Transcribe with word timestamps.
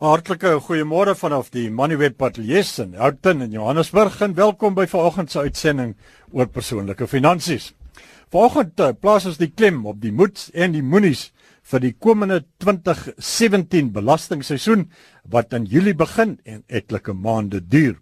Hartlike 0.00 0.54
goeiemôre 0.64 1.12
vanaf 1.12 1.50
die 1.52 1.66
Moneyweb 1.68 2.22
Ateliers 2.24 2.70
in 2.80 2.94
Houghton 2.96 3.42
in 3.44 3.52
Johannesburg 3.52 4.14
en 4.24 4.32
welkom 4.38 4.72
by 4.72 4.86
vanoggend 4.88 5.28
se 5.28 5.42
uitsending 5.44 5.90
oor 6.32 6.48
persoonlike 6.48 7.04
finansies. 7.04 7.74
Vanoggend 8.32 8.80
uh, 8.80 8.94
plaas 8.96 9.28
ons 9.28 9.36
die 9.36 9.50
klem 9.52 9.82
op 9.84 10.00
die 10.00 10.14
moeds 10.16 10.48
en 10.56 10.72
die 10.72 10.80
moenies 10.80 11.26
vir 11.68 11.84
die 11.84 11.92
komende 11.92 12.46
2017 12.64 13.92
belastingseisoen 13.92 14.86
wat 15.28 15.52
in 15.52 15.68
Julie 15.68 15.92
begin 15.92 16.38
en 16.48 16.64
etlike 16.72 17.12
maande 17.12 17.60
duur. 17.60 17.98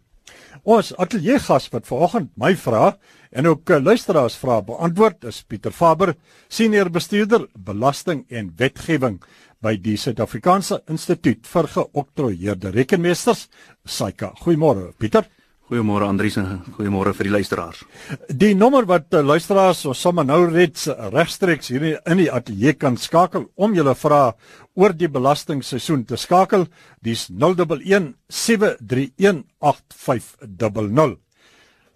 Ons 0.62 0.92
ateliergas 1.02 1.66
wat 1.74 1.90
vanoggend 1.90 2.30
my 2.38 2.54
vra 2.62 2.92
en 3.34 3.50
ook 3.50 3.74
uh, 3.74 3.82
luisteraars 3.82 4.38
vra 4.38 4.60
beantwoord 4.62 5.26
is 5.32 5.42
Pieter 5.42 5.74
Faber, 5.74 6.14
senior 6.46 6.94
bestuurder 6.94 7.48
belasting 7.58 8.22
en 8.30 8.54
wetgewing 8.54 9.18
by 9.64 9.74
die 9.82 9.96
Suid-Afrikaanse 9.98 10.82
Instituut 10.92 11.46
vir 11.48 11.68
Geoktroeëerde 11.72 12.70
Rekenmeesters, 12.74 13.48
SAICA. 13.84 14.32
Goeiemôre, 14.44 14.92
Pieter. 14.98 15.26
Goeiemôre 15.68 16.06
Andries 16.08 16.38
en 16.40 16.62
goeiemôre 16.78 17.12
vir 17.12 17.28
die 17.28 17.32
luisteraars. 17.34 17.82
Die 18.32 18.54
nommer 18.56 18.86
wat 18.88 19.10
die 19.12 19.20
luisteraars 19.20 19.82
ons 19.90 20.00
sommer 20.00 20.24
nou 20.24 20.46
reeds 20.48 20.86
regstreeks 21.12 21.68
hier 21.74 21.84
in 21.98 22.22
die 22.22 22.30
ateljee 22.32 22.72
kan 22.80 22.96
skakel 22.96 23.50
om 23.54 23.76
julle 23.76 23.92
vrae 23.98 24.30
oor 24.80 24.96
die 24.96 25.10
belastingseisoen 25.12 26.06
te 26.08 26.16
skakel, 26.16 26.64
dis 27.04 27.26
011 27.28 28.14
731 28.32 29.44
8500. 29.60 31.18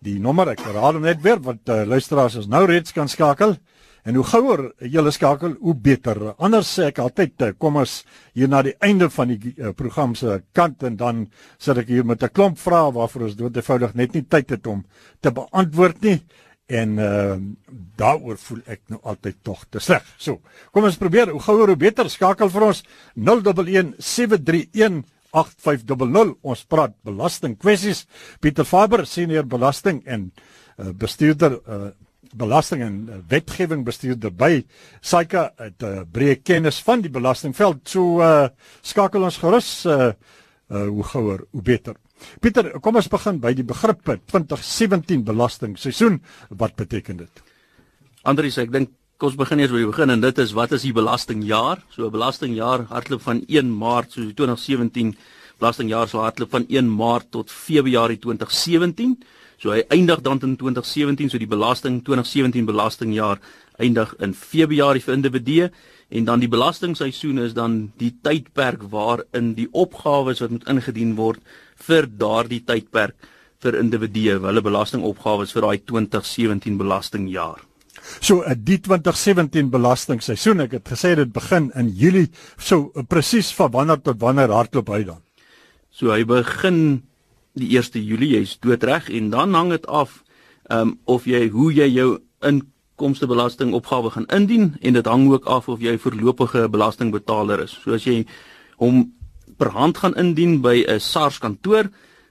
Die 0.05 0.19
nommer 0.21 0.53
ek 0.53 0.67
herhaal 0.67 1.01
net 1.01 1.23
weer 1.25 1.41
wat 1.41 1.65
die 1.65 1.87
luisteraars 1.89 2.43
ons 2.43 2.53
nou 2.53 2.67
reeds 2.69 2.93
kan 2.93 3.09
skakel 3.09 3.57
011 3.57 3.61
En 4.03 4.17
hoe 4.19 4.25
gouer 4.27 4.65
jy 4.83 5.03
skakel, 5.15 5.55
hoe 5.63 5.75
beter. 5.79 6.19
Anders 6.43 6.73
sê 6.75 6.89
ek 6.91 6.99
altyd, 6.99 7.43
eh, 7.43 7.53
kom 7.59 7.77
ons 7.77 8.05
hier 8.35 8.49
na 8.49 8.63
die 8.63 8.75
einde 8.81 9.09
van 9.11 9.29
die 9.29 9.55
uh, 9.59 9.71
program 9.73 10.15
se 10.15 10.43
kant 10.53 10.83
en 10.83 10.97
dan 10.97 11.27
sit 11.59 11.79
ek 11.79 11.89
hier 11.89 12.05
met 12.05 12.23
'n 12.23 12.33
klomp 12.33 12.59
vrae 12.59 12.93
waarvoor 12.93 13.23
ons 13.23 13.37
doodevoudig 13.37 13.95
net 13.95 14.15
nie 14.15 14.23
tyd 14.23 14.51
het 14.51 14.67
om 14.67 14.85
te 15.21 15.31
beantwoord 15.31 16.03
nie. 16.03 16.23
En 16.69 16.99
uh 16.99 17.37
daaroor 17.97 18.39
voel 18.39 18.61
ek 18.67 18.81
nou 18.89 18.99
altyd 19.03 19.37
tog 19.43 19.65
te 19.71 19.79
sleg. 19.79 20.03
So, 20.19 20.41
kom 20.73 20.85
ons 20.85 20.97
probeer. 20.97 21.31
Hoe 21.31 21.41
gouer 21.41 21.69
hoe 21.69 21.77
beter. 21.77 22.09
Skakel 22.11 22.51
vir 22.51 22.63
ons 22.63 22.83
011 23.15 23.95
731 23.99 25.05
8500 25.33 26.37
ons 26.43 26.65
praat 26.65 26.95
belasting 27.05 27.57
kwessies 27.57 28.07
Pieter 28.41 28.65
Faber 28.65 29.07
senior 29.07 29.45
belasting 29.45 30.03
en 30.07 30.31
uh, 30.79 30.93
bestuurder 30.93 31.61
uh, 31.67 31.91
belasting 32.39 32.83
en 32.83 32.95
uh, 33.09 33.19
wetgewing 33.29 33.85
bestuurder 33.85 34.33
by 34.33 34.65
Saika 35.01 35.53
het 35.57 35.83
'n 35.83 35.87
uh, 35.87 36.05
breë 36.13 36.43
kennis 36.43 36.83
van 36.83 37.01
die 37.01 37.11
belastingveld. 37.11 37.89
So 37.89 38.21
uh, 38.21 38.49
skakel 38.83 39.23
ons 39.23 39.39
gerus 39.39 39.85
uh, 39.87 40.13
uh, 40.71 40.87
hoe 40.89 41.05
gouer 41.05 41.45
hoe 41.51 41.63
beter. 41.63 41.97
Pieter, 42.41 42.81
kom 42.81 42.97
ons 42.97 43.09
begin 43.09 43.41
by 43.43 43.53
die 43.53 43.67
begrip 43.67 44.05
2017 44.05 45.25
belastingseisoen. 45.25 46.21
Wat 46.51 46.77
beteken 46.77 47.17
dit? 47.17 47.43
Andries, 48.23 48.59
ek 48.59 48.73
dink 48.73 48.91
ons 49.23 49.37
begin 49.39 49.61
eers 49.63 49.71
by 49.71 49.79
die 49.79 49.91
begin 49.91 50.11
en 50.11 50.23
dit 50.23 50.39
is 50.43 50.53
wat 50.53 50.73
is 50.73 50.83
die 50.83 50.95
belastingjaar? 50.95 51.83
So 51.95 52.07
'n 52.07 52.11
belastingjaar 52.11 52.87
hardloop 52.91 53.23
van 53.23 53.45
1 53.49 53.71
Maart 53.71 54.13
so 54.13 54.21
2017 54.21 55.15
belastingjaar 55.59 56.09
sal 56.09 56.25
hardloop 56.27 56.51
van 56.51 56.67
1 56.69 56.91
Maart 56.91 57.31
tot 57.31 57.51
Februarie 57.51 58.19
2017. 58.19 59.23
So 59.63 59.71
hy 59.71 59.85
eindig 59.95 60.25
dan 60.27 60.41
in 60.43 60.57
2017, 60.59 61.31
so 61.31 61.39
die 61.39 61.47
belasting 61.47 62.01
2017 62.03 62.67
belastingjaar 62.67 63.39
eindig 63.79 64.11
in 64.19 64.35
Februarie 64.35 65.03
vir 65.05 65.15
individue 65.15 65.69
en 66.11 66.27
dan 66.27 66.43
die 66.43 66.51
belastingseisoen 66.51 67.39
is 67.45 67.55
dan 67.55 67.93
die 68.01 68.11
tydperk 68.27 68.83
waarin 68.91 69.53
die 69.55 69.69
opgawes 69.71 70.43
wat 70.43 70.51
moet 70.51 70.67
ingedien 70.69 71.15
word 71.17 71.39
vir 71.87 72.11
daardie 72.11 72.65
tydperk 72.67 73.15
vir 73.63 73.79
individue, 73.79 74.41
hulle 74.43 74.65
belastingopgawes 74.67 75.55
vir 75.55 75.69
daai 75.69 75.79
2017 75.87 76.81
belastingjaar. 76.81 77.63
So 78.19 78.43
eh, 78.43 78.57
die 78.59 78.81
2017 78.83 79.71
belastingseisoen, 79.71 80.67
ek 80.67 80.79
het 80.81 80.91
gesê 80.91 81.15
dit 81.21 81.31
begin 81.33 81.71
in 81.79 81.93
Julie, 81.95 82.27
so 82.59 82.91
eh, 82.97 83.07
presies 83.07 83.53
van 83.55 83.71
wanneer 83.79 84.03
tot 84.03 84.19
wanneer 84.19 84.51
hardloop 84.51 84.91
hy 84.91 85.05
dan? 85.07 85.23
So 85.95 86.11
hy 86.11 86.25
begin 86.27 87.05
die 87.55 87.77
1 87.77 88.05
Julie 88.05 88.37
jy's 88.37 88.59
doodreg 88.61 89.11
en 89.11 89.31
dan 89.31 89.55
hang 89.55 89.71
dit 89.71 89.87
af 89.87 90.23
um 90.71 90.99
of 91.05 91.25
jy 91.25 91.49
hoe 91.51 91.73
jy 91.73 91.89
jou 91.93 92.21
inkomstebelastingopgawe 92.41 94.11
gaan 94.11 94.27
indien 94.27 94.77
en 94.81 94.93
dit 94.93 95.07
hang 95.07 95.29
ook 95.33 95.45
af 95.45 95.69
of 95.69 95.81
jy 95.81 95.99
voorlopige 95.99 96.69
belastingbetaler 96.69 97.63
is. 97.63 97.79
So 97.83 97.95
as 97.95 98.05
jy 98.05 98.25
hom 98.79 99.13
per 99.59 99.73
hand 99.77 99.99
gaan 99.99 100.15
indien 100.17 100.61
by 100.63 100.85
'n 100.89 101.01
SARS 101.01 101.39
kantoor, 101.39 101.91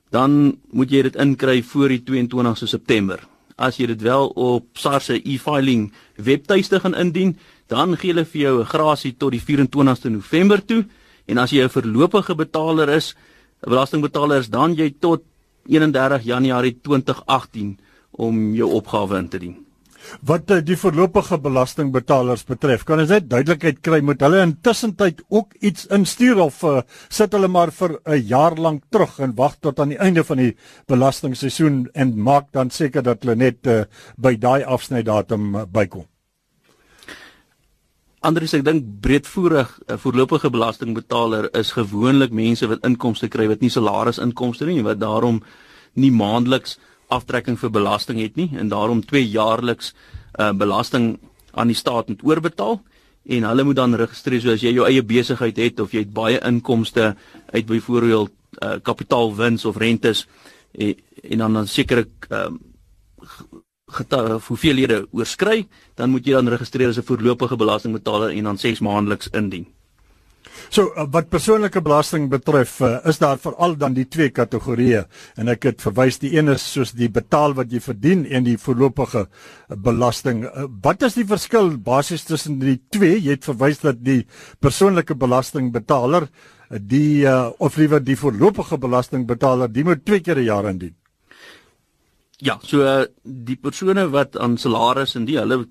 dan 0.09 0.57
moet 0.71 0.91
jy 0.91 1.01
dit 1.01 1.15
inkry 1.15 1.63
voor 1.63 1.87
die 1.87 2.03
22ste 2.03 2.67
September. 2.67 3.19
As 3.57 3.77
jy 3.77 3.85
dit 3.85 4.01
wel 4.01 4.27
op 4.27 4.65
SARS 4.73 5.05
se 5.05 5.21
e-filing 5.23 5.93
webtuiste 6.15 6.79
gaan 6.79 6.95
indien, 6.95 7.37
dan 7.67 7.97
gee 7.97 8.11
hulle 8.11 8.25
vir 8.25 8.41
jou 8.41 8.59
'n 8.59 8.65
grasie 8.65 9.15
tot 9.17 9.31
die 9.31 9.41
24ste 9.41 10.09
November 10.09 10.65
toe 10.65 10.85
en 11.25 11.37
as 11.37 11.51
jy 11.51 11.63
'n 11.63 11.69
voorlopige 11.69 12.35
betaler 12.35 12.89
is, 12.89 13.15
'n 13.61 13.69
belastingbetaler 13.69 14.39
is 14.39 14.49
dan 14.49 14.75
jy 14.75 14.93
tot 14.99 15.21
31 15.69 16.23
Januarie 16.23 16.79
2018 16.81 17.77
om 18.11 18.53
jou 18.55 18.69
opgawe 18.71 19.17
in 19.17 19.29
te 19.29 19.39
dien. 19.39 19.57
Wat 20.25 20.49
eh, 20.51 20.61
die 20.65 20.77
voorlopige 20.77 21.37
belastingbetalers 21.41 22.43
betref, 22.47 22.83
kan 22.87 22.99
ons 23.03 23.11
net 23.13 23.29
duidelikheid 23.29 23.81
kry 23.85 24.01
moet 24.05 24.21
hulle 24.25 24.41
intussen 24.43 24.95
tyd 24.97 25.21
ook 25.29 25.53
iets 25.61 25.85
instuur 25.93 26.41
of 26.41 26.63
uh, 26.65 26.81
sit 27.09 27.33
hulle 27.37 27.47
maar 27.47 27.71
vir 27.71 27.99
'n 28.05 28.25
jaar 28.27 28.57
lank 28.57 28.83
terug 28.89 29.19
en 29.19 29.35
wag 29.35 29.59
tot 29.61 29.79
aan 29.79 29.93
die 29.93 30.01
einde 30.01 30.23
van 30.23 30.37
die 30.37 30.55
belastingseisoen 30.87 31.89
en 31.93 32.17
maak 32.17 32.51
dan 32.51 32.69
seker 32.69 33.03
dat 33.03 33.23
hulle 33.23 33.35
net 33.35 33.67
uh, 33.67 33.83
by 34.17 34.35
daai 34.35 34.63
afsnydatum 34.63 35.55
uh, 35.55 35.65
bykom. 35.69 36.10
Anders 38.21 38.53
ek 38.53 38.61
dink 38.61 38.83
breedvoerig 39.01 39.69
'n 39.89 39.97
voorlopige 39.97 40.49
belastingbetaler 40.53 41.49
is 41.57 41.71
gewoonlik 41.73 42.31
mense 42.31 42.67
wat 42.67 42.85
inkomste 42.85 43.27
kry 43.27 43.47
wat 43.49 43.61
nie 43.61 43.69
salarisinkomste 43.73 44.65
nie 44.65 44.83
wat 44.85 44.99
daarom 44.99 45.41
nie 45.95 46.11
maandeliks 46.11 46.77
aftrekking 47.09 47.57
vir 47.57 47.71
belasting 47.71 48.19
het 48.21 48.35
nie 48.35 48.51
en 48.53 48.69
daarom 48.69 49.01
twee 49.01 49.25
jaarliks 49.25 49.93
uh, 50.37 50.53
belasting 50.53 51.17
aan 51.53 51.67
die 51.67 51.75
staat 51.75 52.07
moet 52.07 52.21
oorbetaal 52.23 52.81
en 53.25 53.43
hulle 53.43 53.63
moet 53.63 53.75
dan 53.75 53.95
registreer. 53.95 54.41
So 54.41 54.53
as 54.53 54.61
jy 54.61 54.73
jou 54.73 54.85
eie 54.85 55.01
besigheid 55.01 55.57
het 55.57 55.79
of 55.79 55.91
jy 55.91 56.05
het 56.05 56.13
baie 56.13 56.39
inkomste 56.45 57.15
uit 57.53 57.65
byvoorbeeld 57.65 58.31
uh, 58.61 58.77
kapitaalwins 58.83 59.65
of 59.65 59.77
rentes 59.77 60.27
en, 60.77 60.93
en 61.23 61.37
dan 61.37 61.53
dan 61.53 61.67
seker 61.67 62.05
ek 62.05 62.29
um, 63.99 64.39
hoeveelhede 64.47 65.07
oorskry, 65.11 65.67
dan 65.95 66.09
moet 66.09 66.25
jy 66.25 66.33
dan 66.33 66.47
registreer 66.47 66.89
as 66.89 66.97
'n 66.97 67.03
voorlopige 67.03 67.55
belastingbetaler 67.55 68.29
en 68.29 68.43
dan 68.43 68.57
6 68.57 68.79
maandeliks 68.79 69.29
indien. 69.31 69.67
So 70.71 70.93
uh, 70.95 71.03
wat 71.11 71.27
persoonlike 71.27 71.81
belasting 71.83 72.29
betref, 72.31 72.77
uh, 72.79 72.99
is 73.09 73.17
daar 73.19 73.39
veral 73.43 73.75
dan 73.75 73.91
die 73.93 74.05
twee 74.07 74.29
kategorieë 74.31 75.01
en 75.41 75.51
ek 75.51 75.67
het 75.67 75.81
verwys 75.83 76.21
die 76.21 76.31
een 76.37 76.47
is 76.53 76.63
soos 76.63 76.93
die 76.95 77.09
betaal 77.11 77.57
wat 77.57 77.73
jy 77.73 77.81
verdien 77.83 78.23
en 78.23 78.45
die 78.47 78.55
voorlopige 78.55 79.25
uh, 79.25 79.75
belasting. 79.75 80.45
Uh, 80.45 80.69
wat 80.83 81.03
is 81.03 81.17
die 81.19 81.27
verskil 81.27 81.73
basies 81.75 82.23
tussen 82.23 82.61
die 82.63 82.77
twee? 82.89 83.19
Jy 83.19 83.35
het 83.35 83.49
verwys 83.49 83.83
dat 83.83 83.99
die 83.99 84.21
persoonlike 84.63 85.17
belastingbetaler 85.19 86.29
die 86.71 87.27
uh, 87.27 87.51
of 87.59 87.75
liewer 87.75 87.99
die 87.99 88.15
voorlopige 88.15 88.79
belastingbetaler, 88.79 89.67
die 89.67 89.83
moet 89.83 90.05
twee 90.05 90.23
keer 90.23 90.39
'n 90.39 90.47
jaar 90.47 90.69
indien. 90.71 90.95
Ja, 92.41 92.57
so 92.65 92.81
uh, 92.81 93.05
die 93.21 93.55
persone 93.55 94.07
wat 94.09 94.37
aan 94.41 94.57
salaris 94.57 95.13
en 95.15 95.27
die 95.29 95.37
hulle 95.37 95.67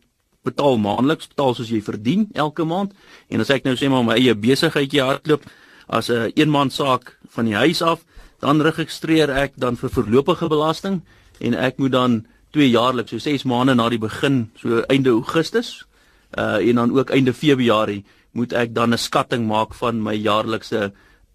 betaal 0.46 0.78
maandeliks, 0.78 1.32
betaal 1.32 1.56
soos 1.58 1.72
jy 1.72 1.80
verdien 1.82 2.28
elke 2.38 2.62
maand. 2.64 2.94
En 3.28 3.42
as 3.42 3.50
ek 3.50 3.66
nou 3.66 3.74
sê 3.74 3.90
maar 3.90 4.06
my 4.06 4.14
eie 4.20 4.36
besigheidjie 4.38 5.02
hardloop 5.02 5.48
as 5.90 6.08
'n 6.08 6.30
een 6.30 6.32
eenman 6.36 6.70
saak 6.70 7.18
van 7.34 7.50
die 7.50 7.58
huis 7.58 7.82
af, 7.82 8.06
dan 8.38 8.62
registreer 8.62 9.30
ek 9.30 9.58
dan 9.58 9.76
vir 9.76 9.90
voorlopige 9.90 10.48
belasting 10.48 11.02
en 11.40 11.54
ek 11.54 11.78
moet 11.78 11.92
dan 11.92 12.26
twee 12.52 12.70
jaarliks, 12.70 13.10
so 13.10 13.18
6 13.18 13.44
maande 13.44 13.74
na 13.74 13.88
die 13.88 13.98
begin, 13.98 14.50
so 14.54 14.80
einde 14.88 15.10
Augustus, 15.10 15.86
uh 16.38 16.62
en 16.62 16.74
dan 16.74 16.98
ook 16.98 17.10
einde 17.10 17.34
Februarie 17.34 18.04
moet 18.32 18.52
ek 18.52 18.74
dan 18.74 18.94
'n 18.94 18.98
skatting 18.98 19.46
maak 19.46 19.74
van 19.74 20.02
my 20.02 20.14
jaarlikse 20.14 20.92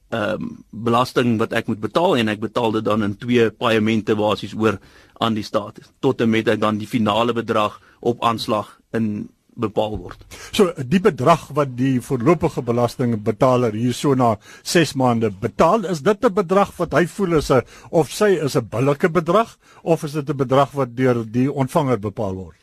ehm 0.10 0.42
um, 0.42 0.66
belasting 0.70 1.38
wat 1.40 1.54
ek 1.54 1.68
moet 1.68 1.80
betaal 1.82 2.18
en 2.18 2.30
ek 2.30 2.40
betaal 2.40 2.72
dit 2.72 2.86
dan 2.86 3.04
in 3.04 3.16
twee 3.18 3.50
paemente 3.50 4.16
basies 4.16 4.54
oor 4.54 4.78
aan 5.20 5.34
die 5.34 5.44
staat 5.44 5.80
tot 6.00 6.22
en 6.22 6.30
met 6.30 6.46
dan 6.60 6.78
die 6.78 6.88
finale 6.88 7.34
bedrag 7.34 7.80
op 8.00 8.24
aanslag 8.24 8.80
in 8.94 9.30
bepaal 9.56 9.96
word. 9.98 10.20
So 10.52 10.74
die 10.78 11.00
bedrag 11.00 11.48
wat 11.56 11.76
die 11.80 11.98
voorlopige 12.04 12.64
belastingbetaler 12.66 13.76
hierso 13.76 14.16
na 14.16 14.36
6 14.64 14.96
maande 15.00 15.32
betaal, 15.32 15.88
is 15.92 16.02
dit 16.04 16.26
'n 16.26 16.34
bedrag 16.34 16.76
wat 16.78 16.94
hy 16.94 17.06
voel 17.06 17.38
is 17.38 17.52
'n 17.52 17.62
of 17.90 18.12
sy 18.12 18.36
is 18.36 18.56
'n 18.56 18.68
billike 18.70 19.10
bedrag 19.10 19.58
of 19.84 20.04
is 20.04 20.14
dit 20.14 20.30
'n 20.30 20.38
bedrag 20.38 20.72
wat 20.72 20.96
deur 20.96 21.24
die 21.24 21.52
ontvanger 21.52 22.00
bepaal 22.00 22.36
word? 22.36 22.56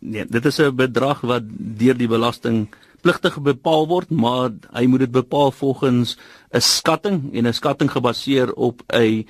Nee, 0.00 0.24
dit 0.24 0.44
is 0.46 0.58
'n 0.58 0.74
bedrag 0.74 1.20
wat 1.20 1.42
deur 1.78 1.94
die 1.94 2.08
belasting 2.08 2.68
pligtig 3.02 3.38
bepaal 3.42 3.86
word, 3.90 4.10
maar 4.10 4.52
hy 4.72 4.86
moet 4.86 5.06
dit 5.06 5.12
bepaal 5.12 5.50
volgens 5.52 6.16
'n 6.54 6.60
skatting 6.60 7.34
en 7.34 7.46
'n 7.46 7.52
skatting 7.52 7.90
gebaseer 7.90 8.52
op 8.54 8.82
'n 8.88 9.26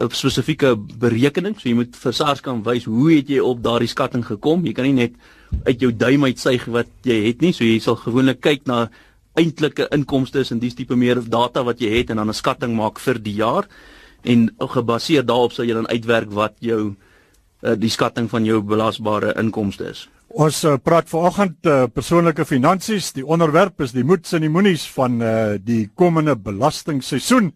'n 0.00 0.10
spesifieke 0.10 0.76
berekening. 0.76 1.54
So 1.60 1.68
jy 1.68 1.74
moet 1.74 1.96
vir 1.96 2.12
SARS 2.12 2.40
kan 2.40 2.62
wys 2.62 2.84
hoe 2.84 3.12
het 3.12 3.28
jy 3.28 3.38
op 3.38 3.62
daardie 3.62 3.88
skatting 3.88 4.24
gekom? 4.24 4.64
Jy 4.64 4.72
kan 4.72 4.84
nie 4.84 4.92
net 4.92 5.12
uit 5.64 5.80
jou 5.80 5.92
duim 5.92 6.24
uitsuig 6.24 6.64
wat 6.64 6.88
jy 7.02 7.26
het 7.26 7.40
nie. 7.40 7.52
So 7.52 7.64
jy 7.64 7.78
sal 7.80 7.96
gewoonlik 7.96 8.40
kyk 8.40 8.66
na 8.66 8.88
eintlike 9.38 9.88
inkomste 9.94 10.44
en 10.50 10.58
dis 10.58 10.74
tipe 10.74 10.96
meer 10.96 11.20
data 11.22 11.62
wat 11.62 11.80
jy 11.80 11.90
het 11.98 12.10
en 12.10 12.16
dan 12.16 12.28
'n 12.28 12.34
skatting 12.34 12.76
maak 12.76 12.98
vir 12.98 13.18
die 13.18 13.34
jaar 13.34 13.68
en 14.24 14.50
gebaseer 14.58 15.24
daarop 15.24 15.52
sal 15.52 15.64
jy 15.64 15.74
dan 15.74 15.88
uitwerk 15.88 16.32
wat 16.32 16.54
jou 16.60 16.94
uh, 17.62 17.74
die 17.76 17.90
skatting 17.90 18.28
van 18.30 18.44
jou 18.44 18.60
belasbare 18.62 19.34
inkomste 19.38 19.90
is. 19.90 20.08
Ons 20.30 20.60
uh, 20.62 20.76
praat 20.78 21.08
vanoggend 21.10 21.66
uh, 21.66 21.88
persoonlike 21.90 22.44
finansies. 22.46 23.08
Die 23.16 23.26
onderwerp 23.26 23.82
is 23.82 23.90
die 23.90 24.04
moets 24.06 24.36
en 24.36 24.44
die 24.44 24.52
moenies 24.52 24.84
van 24.94 25.18
uh, 25.18 25.32
die 25.58 25.88
komende 25.98 26.36
belastingseisoen 26.38 27.50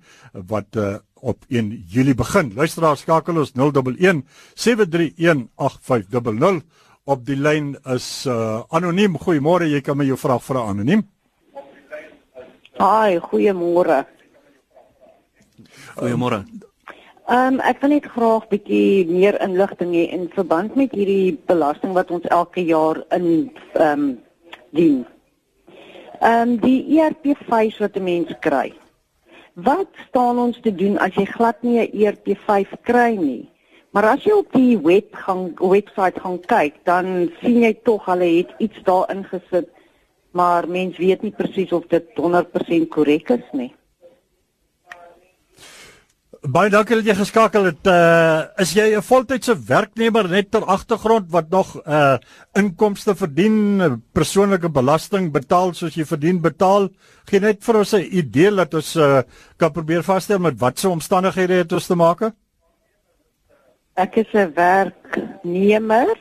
wat 0.50 0.74
uh, 0.74 0.96
op 1.22 1.46
1 1.48 1.70
Julie 1.86 2.16
begin. 2.18 2.50
Luisteraars 2.58 3.04
skakel 3.06 3.38
ons 3.38 3.54
011 3.54 4.24
731 4.58 5.46
8500 5.54 6.64
op 7.06 7.22
die 7.22 7.38
lyn 7.38 7.76
is 7.94 8.26
uh, 8.26 8.64
anoniem. 8.74 9.20
Goeiemôre, 9.22 9.70
jy 9.70 9.78
kan 9.84 10.00
my 10.00 10.08
jou 10.08 10.18
vraag 10.18 10.42
vra 10.42 10.66
anoniem. 10.72 11.06
Haai, 12.82 13.20
goeiemôre. 13.22 14.02
Goeiemôre. 15.94 16.42
Ehm 17.24 17.54
um, 17.54 17.60
ek 17.64 17.80
wil 17.80 17.94
net 17.94 18.06
graag 18.12 18.48
bietjie 18.50 19.06
meer 19.08 19.38
inligting 19.40 19.94
hê 19.96 20.04
in 20.12 20.26
verband 20.34 20.74
met 20.76 20.92
hierdie 20.92 21.38
belasting 21.48 21.94
wat 21.96 22.10
ons 22.12 22.26
elke 22.28 22.60
jaar 22.60 23.00
in 23.16 23.50
ehm 23.72 23.92
um, 23.92 24.02
dien. 24.76 24.98
Ehm 26.20 26.40
um, 26.40 26.56
die 26.60 26.80
ERP5 26.98 27.80
wat 27.80 27.96
'n 27.96 28.04
mens 28.04 28.34
kry. 28.40 28.72
Wat 29.54 29.88
staan 30.08 30.38
ons 30.38 30.60
te 30.60 30.74
doen 30.74 30.98
as 30.98 31.14
jy 31.14 31.24
glad 31.24 31.62
nie 31.62 31.80
'n 31.80 31.92
ERP5 32.02 32.76
kry 32.82 33.16
nie? 33.16 33.48
Maar 33.90 34.04
as 34.04 34.24
jy 34.24 34.32
op 34.32 34.52
die 34.52 34.78
web 34.78 35.14
gaan 35.14 35.54
webwerf 35.60 36.20
gaan 36.20 36.40
kyk, 36.40 36.74
dan 36.84 37.30
sien 37.40 37.62
jy 37.62 37.72
tog 37.84 38.04
hulle 38.04 38.36
het 38.36 38.50
iets 38.58 38.82
daarin 38.84 39.24
gesit 39.24 39.70
maar 40.34 40.68
mens 40.68 40.96
weet 40.98 41.22
nie 41.22 41.30
presies 41.30 41.72
of 41.72 41.86
dit 41.86 42.06
100% 42.18 42.88
korrek 42.90 43.28
is 43.30 43.50
nie. 43.52 43.70
Baie 46.44 46.68
dankie 46.68 46.98
dat 46.98 47.06
jy 47.08 47.14
geskakel 47.16 47.70
het. 47.70 47.86
Uh 47.88 48.44
is 48.60 48.74
jy 48.76 48.92
'n 48.92 49.02
voltydse 49.02 49.54
werknemer 49.64 50.28
net 50.28 50.50
ter 50.50 50.64
agtergrond 50.64 51.30
wat 51.30 51.48
nog 51.48 51.80
uh 51.86 52.18
inkomste 52.52 53.14
verdien, 53.14 54.04
persoonlike 54.12 54.68
belasting 54.68 55.32
betaal 55.32 55.72
soos 55.72 55.94
jy 55.94 56.04
verdien 56.04 56.42
betaal? 56.42 56.90
Gee 57.24 57.40
net 57.40 57.64
vir 57.64 57.76
ons 57.76 57.94
'n 57.94 58.08
idee 58.12 58.50
dat 58.50 58.74
ons 58.74 58.96
uh 58.96 59.22
kan 59.56 59.72
probeer 59.72 60.02
vasstel 60.02 60.38
met 60.38 60.60
watse 60.60 60.88
omstandighede 60.88 61.54
het 61.54 61.72
ons 61.72 61.86
te 61.86 61.94
maak? 61.94 62.34
Ek 63.96 64.16
is 64.16 64.28
'n 64.34 64.52
werknemer 64.54 66.20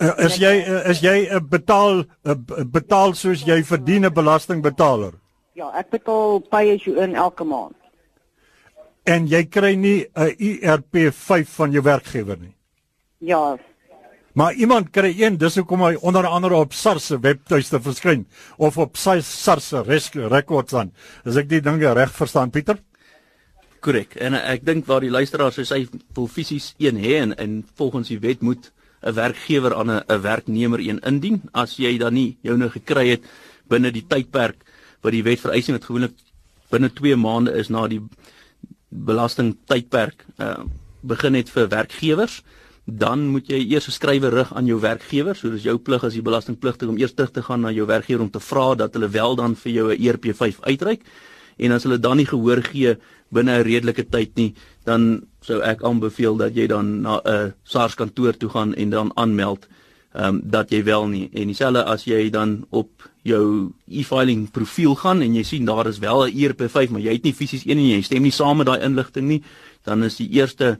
Uh, 0.00 0.16
is 0.24 0.38
jy 0.38 0.64
uh, 0.64 0.88
is 0.88 1.00
jy 1.00 1.28
'n 1.28 1.36
uh, 1.36 1.40
betaal 1.40 2.04
uh, 2.24 2.34
betaal 2.64 3.12
soos 3.14 3.44
jy 3.44 3.62
verdien 3.62 4.06
'n 4.06 4.12
belastingbetaler? 4.12 5.12
Ja, 5.58 5.70
ek 5.78 5.90
betaal 5.90 6.40
pay 6.50 6.74
as 6.74 6.84
you 6.86 6.96
earn 6.98 7.16
elke 7.18 7.44
maand. 7.44 7.74
En 9.08 9.26
jy 9.26 9.44
kry 9.50 9.74
nie 9.74 10.06
'n 10.14 10.36
ERP5 10.38 11.48
van 11.56 11.72
jou 11.72 11.82
werkgewer 11.82 12.38
nie. 12.38 12.54
Ja. 13.18 13.58
Maar 14.32 14.54
iemand 14.54 14.90
kry 14.90 15.10
een, 15.18 15.38
dis 15.38 15.56
hoekom 15.56 15.82
hy 15.82 15.96
onder 16.00 16.26
andere 16.26 16.54
op 16.54 16.72
SARS 16.72 17.06
se 17.06 17.18
webtuiste 17.18 17.80
verskyn 17.80 18.26
of 18.56 18.78
op 18.78 18.96
SARS 18.96 19.68
se 19.68 19.82
records 20.28 20.74
aan. 20.74 20.92
As 21.24 21.36
ek 21.36 21.48
die 21.48 21.60
dinge 21.60 21.92
reg 21.92 22.12
verstaan, 22.14 22.50
Pieter? 22.50 22.78
Korrek. 23.80 24.14
En 24.16 24.34
ek 24.34 24.64
dink 24.64 24.86
waar 24.86 25.00
die 25.00 25.10
luisteraar 25.10 25.52
sê 25.52 25.64
hy 25.74 25.88
wil 26.14 26.28
fisies 26.28 26.74
een 26.78 26.96
hê 26.96 27.16
en, 27.20 27.34
en 27.36 27.64
volgens 27.74 28.08
die 28.08 28.20
wet 28.20 28.40
moet 28.40 28.72
'n 29.02 29.14
werkgewer 29.14 29.74
aan 29.74 29.90
'n 29.90 30.02
'n 30.08 30.22
werknemer 30.22 30.80
een 30.80 31.00
indien 31.00 31.42
as 31.52 31.76
jy 31.76 31.98
dan 31.98 32.14
nie 32.14 32.38
joune 32.42 32.70
gekry 32.70 33.08
het 33.08 33.22
binne 33.68 33.90
die 33.90 34.06
tydperk 34.06 34.64
wat 35.00 35.12
die 35.12 35.22
wet 35.22 35.40
vereis 35.40 35.68
en 35.68 35.78
dit 35.78 35.84
gewoonlik 35.84 36.16
binne 36.70 36.90
2 36.92 37.16
maande 37.16 37.52
is 37.52 37.68
na 37.68 37.86
die 37.88 38.00
belasting 38.88 39.56
tydperk 39.66 40.24
uh, 40.38 40.64
begin 41.00 41.34
het 41.34 41.50
vir 41.50 41.68
werkgewers 41.68 42.42
dan 42.84 43.26
moet 43.28 43.46
jy 43.48 43.60
eers 43.70 43.86
'n 43.86 43.92
skrywe 43.92 44.28
rig 44.28 44.54
aan 44.54 44.66
jou 44.66 44.80
werkgewer. 44.80 45.36
So 45.36 45.50
dis 45.50 45.62
jou 45.62 45.78
plig 45.78 46.04
as 46.04 46.12
die 46.12 46.22
belastingpligtig 46.22 46.88
om 46.88 46.98
eers 46.98 47.14
terug 47.14 47.30
te 47.30 47.42
gaan 47.42 47.60
na 47.60 47.70
jou 47.70 47.86
werkgewer 47.86 48.22
om 48.22 48.30
te 48.30 48.40
vra 48.40 48.74
dat 48.74 48.94
hulle 48.94 49.08
wel 49.08 49.36
dan 49.36 49.56
vir 49.56 49.72
jou 49.72 49.92
'n 49.92 49.98
ERP5 49.98 50.60
uitreik. 50.60 51.02
En 51.58 51.72
as 51.72 51.82
hulle 51.82 51.98
dan 51.98 52.16
nie 52.16 52.26
gehoor 52.26 52.62
gee 52.62 52.96
binne 53.30 53.58
'n 53.58 53.62
redelike 53.62 54.08
tyd 54.08 54.34
nie, 54.36 54.54
dan 54.84 55.26
sou 55.40 55.60
ek 55.60 55.82
aanbeveel 55.82 56.36
dat 56.36 56.54
jy 56.54 56.66
dan 56.66 57.02
na 57.02 57.20
'n 57.24 57.54
SARS 57.62 57.94
kantoor 57.94 58.36
toe 58.36 58.48
gaan 58.48 58.74
en 58.74 58.90
dan 58.90 59.12
aanmeld 59.14 59.66
ehm 60.12 60.34
um, 60.34 60.40
dat 60.44 60.70
jy 60.70 60.82
wel 60.84 61.06
nie 61.08 61.28
en 61.32 61.46
dieselfde 61.46 61.84
as 61.84 62.04
jy 62.04 62.30
dan 62.30 62.64
op 62.70 62.90
jou 63.22 63.70
e-filing 63.86 64.50
profiel 64.50 64.94
gaan 64.94 65.22
en 65.22 65.34
jy 65.34 65.42
sien 65.46 65.64
daar 65.64 65.86
is 65.86 65.98
wel 65.98 66.26
'n 66.26 66.34
ERP5 66.34 66.90
maar 66.90 67.00
jy 67.00 67.12
het 67.12 67.22
nie 67.22 67.34
fisies 67.34 67.64
een 67.64 67.78
en 67.78 67.88
jy 67.88 68.02
stem 68.02 68.22
nie 68.22 68.32
saam 68.32 68.56
met 68.56 68.66
daai 68.66 68.82
inligting 68.82 69.26
nie 69.28 69.42
dan 69.84 70.02
is 70.02 70.16
die 70.16 70.28
eerste 70.28 70.78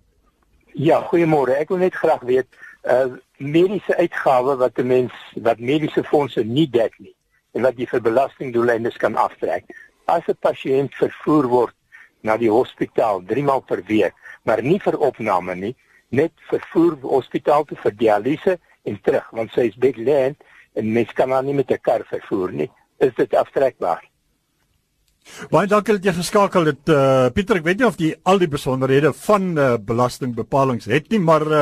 Ja, 0.73 1.05
goeiemôre. 1.11 1.53
Ek 1.61 1.69
wil 1.69 1.77
net 1.85 1.93
graag 1.93 2.21
weet 2.25 2.47
uh 2.81 3.13
mediese 3.41 3.97
uitgawes 3.97 4.57
wat 4.57 4.79
'n 4.79 4.87
mens 4.87 5.13
wat 5.35 5.59
mediese 5.59 6.03
fondse 6.03 6.43
nie 6.43 6.69
dek 6.69 6.93
nie 6.99 7.15
en 7.53 7.61
wat 7.61 7.77
jy 7.77 7.85
vir 7.85 8.01
belastingdoeleindes 8.01 8.97
kan 8.97 9.15
aftrek. 9.15 9.63
As 10.05 10.23
'n 10.27 10.37
pasiënt 10.39 10.93
vervoer 10.95 11.47
word 11.47 11.75
na 12.21 12.37
die 12.37 12.49
hospitaal 12.49 13.23
3 13.25 13.43
maal 13.43 13.61
per 13.61 13.83
week, 13.87 14.13
maar 14.43 14.61
nie 14.61 14.79
vir 14.79 14.97
opname 14.97 15.55
nie, 15.55 15.75
net 16.09 16.31
vervoer 16.49 16.97
hospitaal 17.01 17.65
toe 17.65 17.77
vir 17.77 17.91
dialyse 17.91 18.59
en 18.83 19.01
terug, 19.01 19.27
want 19.31 19.51
sy 19.51 19.67
is 19.71 19.75
bedland 19.75 20.37
en 20.73 20.93
mens 20.93 21.11
kan 21.13 21.31
haar 21.31 21.43
nie 21.43 21.53
met 21.53 21.71
'n 21.71 21.81
kar 21.81 22.03
vervoer 22.05 22.51
nie. 22.51 22.71
Is 22.99 23.13
dit 23.15 23.33
aftrekbaar? 23.33 24.10
Baie 25.51 25.69
dankie 25.69 25.95
dat 25.95 26.05
jy 26.05 26.13
geskakel 26.17 26.67
het. 26.69 26.89
Uh, 26.91 27.29
Pieter, 27.33 27.59
ek 27.59 27.65
weet 27.65 27.79
nie 27.81 27.87
of 27.87 27.99
jy 28.01 28.09
al 28.27 28.41
die 28.41 28.49
besonderhede 28.51 29.11
van 29.23 29.47
uh, 29.53 29.67
belastingbepalinge 29.77 30.89
het 30.91 31.07
nie, 31.13 31.21
maar 31.23 31.45
uh, 31.47 31.61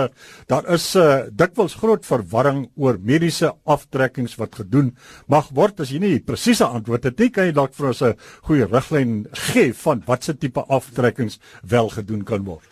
daar 0.52 0.68
is 0.76 0.88
uh, 1.00 1.28
dikwels 1.32 1.78
groot 1.80 2.08
verwarring 2.08 2.66
oor 2.80 3.00
mediese 3.04 3.52
aftrekkings 3.70 4.36
wat 4.40 4.58
gedoen 4.62 4.94
mag 5.32 5.52
word. 5.56 5.84
As 5.84 5.94
jy 5.94 6.02
nie 6.04 6.18
presiese 6.24 6.68
antwoord 6.68 7.10
het 7.12 7.22
nie, 7.22 7.30
kan 7.36 7.50
jy 7.50 7.56
dalk 7.56 7.76
vir 7.78 7.92
ons 7.92 8.04
'n 8.04 8.18
goeie 8.50 8.68
riglyn 8.68 9.28
gee 9.52 9.74
van 9.86 10.04
watse 10.08 10.34
tipe 10.34 10.66
aftrekkings 10.68 11.40
wel 11.64 11.90
gedoen 11.90 12.24
kan 12.24 12.44
word. 12.44 12.68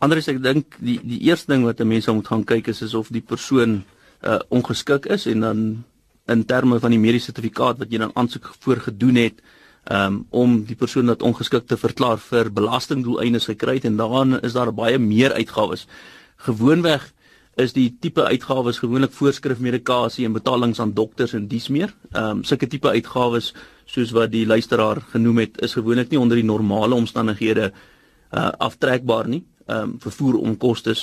Anders 0.00 0.28
ek 0.28 0.42
dink 0.42 0.78
die 0.78 1.00
die 1.02 1.20
eerste 1.26 1.52
ding 1.52 1.64
wat 1.64 1.80
'n 1.80 1.88
mens 1.88 2.06
moet 2.06 2.28
gaan 2.28 2.44
kyk 2.44 2.68
is 2.68 2.82
is 2.82 2.94
of 2.94 3.08
die 3.08 3.24
persoon 3.24 3.84
uh, 4.22 4.38
ongeskik 4.48 5.06
is 5.06 5.26
en 5.26 5.40
dan 5.40 5.84
in 6.28 6.44
terme 6.44 6.78
van 6.78 6.90
die 6.90 7.00
mediese 7.00 7.32
sertifikaat 7.32 7.78
wat 7.78 7.90
jy 7.90 7.98
dan 7.98 8.12
aansoek 8.14 8.54
voor 8.60 8.76
gedoen 8.76 9.16
het 9.16 9.40
um, 9.90 10.24
om 10.30 10.62
die 10.68 10.76
persoon 10.76 11.06
wat 11.06 11.22
ongeskik 11.22 11.66
te 11.66 11.76
verklaar 11.76 12.18
vir 12.22 12.50
belastingdoeleindes 12.54 13.48
gekry 13.50 13.78
het 13.78 13.88
en 13.88 13.96
daarin 13.96 14.38
is 14.42 14.56
daar 14.56 14.72
baie 14.74 14.98
meer 14.98 15.32
uitgawes. 15.32 15.86
Gewoonweg 16.48 17.12
is 17.58 17.74
die 17.74 17.88
tipe 18.00 18.22
uitgawes 18.24 18.78
gewoonlik 18.78 19.12
voorskrifmedikasie 19.16 20.26
en 20.26 20.36
betalings 20.36 20.80
aan 20.80 20.94
dokters 20.94 21.34
en 21.34 21.48
dies 21.50 21.68
meer. 21.68 21.94
Ehm 22.12 22.38
um, 22.38 22.44
sulke 22.44 22.68
tipe 22.70 22.88
uitgawes 22.88 23.52
soos 23.86 24.12
wat 24.14 24.30
die 24.32 24.46
luisteraar 24.46 25.00
genoem 25.12 25.44
het 25.46 25.62
is 25.64 25.74
gewoonlik 25.74 26.10
nie 26.10 26.20
onder 26.20 26.36
die 26.36 26.46
normale 26.46 26.94
omstandighede 26.94 27.72
uh 28.30 28.50
aftrekbaar 28.58 29.28
nie 29.28 29.44
ehm 29.68 29.82
um, 29.82 29.96
vervoer 30.00 30.38
onkoste. 30.38 30.94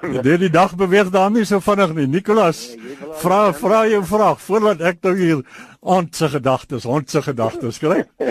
Die 0.00 0.36
die 0.40 0.50
dag 0.50 0.72
beweeg 0.80 1.10
daar 1.12 1.28
nie 1.30 1.44
so 1.44 1.60
vinnig 1.60 1.92
nie. 1.94 2.06
Nicolaas, 2.08 2.62
vra 3.20 3.52
vra 3.52 3.82
jou 3.88 4.00
vraag 4.08 4.38
voordat 4.40 4.80
ek 4.80 5.02
nou 5.04 5.12
hier 5.18 5.42
aand 5.80 6.16
se 6.16 6.28
gedagtes, 6.32 6.86
hond 6.88 7.10
se 7.12 7.20
gedagtes 7.22 7.78
kry. 7.82 8.06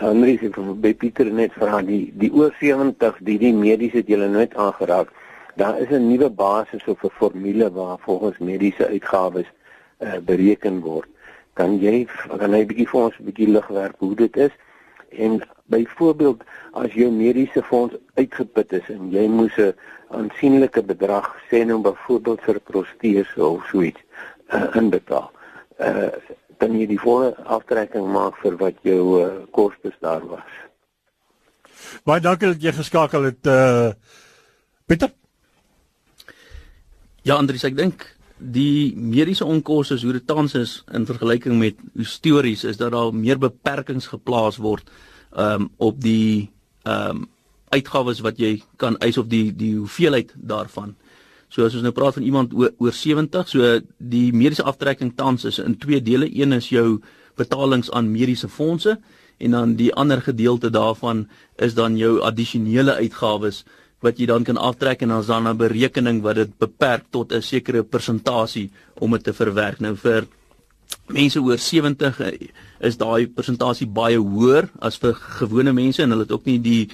Henry 0.00 0.34
se 0.40 0.50
by 0.82 0.92
Pieter 0.98 1.30
net 1.30 1.54
vra 1.54 1.78
die 1.86 2.10
die 2.18 2.32
oor 2.34 2.50
70 2.58 3.22
die 3.28 3.38
die 3.38 3.52
medies 3.54 3.94
het 3.94 4.10
julle 4.10 4.26
nooit 4.32 4.56
aangeraak. 4.58 5.14
Daar 5.54 5.78
is 5.78 5.94
'n 5.94 6.10
nuwe 6.10 6.30
basis 6.30 6.82
of 6.86 7.04
'n 7.04 7.14
formule 7.20 7.70
waar 7.70 7.98
volgens 8.02 8.38
mediese 8.38 8.88
uitgawes 8.88 9.46
uh, 10.02 10.18
bereken 10.18 10.80
word. 10.80 11.08
Kan 11.54 11.78
jy 11.78 12.06
kan 12.38 12.50
jy 12.50 12.62
'n 12.62 12.66
bietjie 12.66 12.88
vir 12.88 13.00
ons 13.00 13.14
'n 13.18 13.24
bietjie 13.24 13.48
lig 13.48 13.68
werp 13.68 13.96
hoe 13.98 14.14
dit 14.14 14.36
is? 14.36 14.50
En 15.10 15.42
byvoorbeeld 15.70 16.42
as 16.72 16.92
jou 16.94 17.10
mediese 17.14 17.62
fonds 17.62 17.94
uitgeput 18.14 18.72
is 18.78 18.88
en 18.92 19.10
jy 19.14 19.26
moes 19.28 19.56
'n 19.58 19.74
aansienlike 20.08 20.82
bedrag 20.82 21.28
sê 21.50 21.64
nou 21.64 21.80
byvoorbeeld 21.82 22.40
vir 22.46 22.60
protese 22.60 23.44
of 23.44 23.66
so 23.70 23.82
iets 23.82 24.02
uh, 24.54 24.76
inbetaal. 24.76 25.30
Uh 25.78 26.10
dan 26.60 26.74
jy 26.76 26.86
die 26.86 27.00
volle 27.00 27.32
aftrekking 27.48 28.04
maak 28.12 28.36
vir 28.42 28.56
wat 28.60 28.76
jou 28.84 29.04
uh, 29.16 29.28
kostes 29.50 29.94
daar 30.04 30.20
was. 30.28 30.50
Baie 32.04 32.20
dankie 32.20 32.50
dat 32.52 32.62
jy 32.62 32.72
geskakel 32.72 33.22
het 33.30 33.46
uh 33.46 33.92
Pieter. 34.86 35.12
Ja 37.22 37.36
Andries, 37.36 37.64
ek 37.64 37.76
dink 37.76 38.04
die 38.40 38.96
mediese 38.96 39.44
onkoste 39.44 39.96
hoe 40.02 40.12
dit 40.16 40.26
tans 40.26 40.54
is 40.54 40.82
in 40.92 41.06
vergelyking 41.06 41.58
met 41.60 41.80
histories 41.94 42.64
is 42.64 42.76
dat 42.76 42.92
daar 42.92 43.14
meer 43.14 43.38
beperkings 43.38 44.08
geplaas 44.12 44.56
word 44.56 44.88
um 45.36 45.70
op 45.76 46.00
die 46.00 46.50
um 46.84 47.28
uitgawes 47.70 48.20
wat 48.20 48.38
jy 48.38 48.62
kan 48.76 48.98
eis 48.98 49.18
of 49.18 49.28
die 49.30 49.52
die 49.54 49.76
hoeveelheid 49.76 50.34
daarvan. 50.34 50.96
So 51.50 51.64
as 51.66 51.74
ons 51.74 51.82
nou 51.82 51.92
praat 51.94 52.14
van 52.14 52.26
iemand 52.26 52.54
oor, 52.54 52.70
oor 52.78 52.94
70, 52.94 53.48
so 53.48 53.78
die 53.98 54.30
mediese 54.32 54.66
aftrekking 54.66 55.14
tans 55.18 55.44
is 55.44 55.58
in 55.58 55.76
twee 55.78 56.02
dele. 56.02 56.28
Een 56.30 56.52
is 56.52 56.70
jou 56.70 57.00
betalings 57.38 57.90
aan 57.90 58.10
mediese 58.10 58.48
fondse 58.48 58.98
en 59.40 59.56
dan 59.56 59.76
die 59.78 59.92
ander 59.94 60.20
gedeelte 60.22 60.70
daarvan 60.70 61.24
is 61.56 61.74
dan 61.74 61.96
jou 61.96 62.18
addisionele 62.26 62.98
uitgawes 63.00 63.64
wat 64.04 64.20
jy 64.20 64.28
dan 64.28 64.44
kan 64.44 64.60
aftrek 64.60 65.02
en 65.02 65.12
dan 65.12 65.20
is 65.20 65.30
daar 65.30 65.42
'n 65.42 65.56
berekening 65.56 66.22
wat 66.22 66.36
dit 66.36 66.58
beperk 66.58 67.04
tot 67.10 67.32
'n 67.32 67.42
sekere 67.42 67.82
persentasie 67.82 68.70
om 68.98 69.10
dit 69.10 69.24
te 69.24 69.32
verwerk. 69.32 69.80
Nou 69.80 69.96
vir 69.96 70.26
mense 71.10 71.40
oor 71.42 71.58
70 71.58 72.20
eh, 72.20 72.48
is 72.80 72.96
daai 72.96 73.26
persentasie 73.26 73.86
baie 73.86 74.18
hoër 74.18 74.68
as 74.80 74.98
vir 75.02 75.14
gewone 75.40 75.72
mense 75.72 76.02
en 76.02 76.10
hulle 76.14 76.26
het 76.26 76.32
ook 76.32 76.46
nie 76.46 76.58
die 76.58 76.88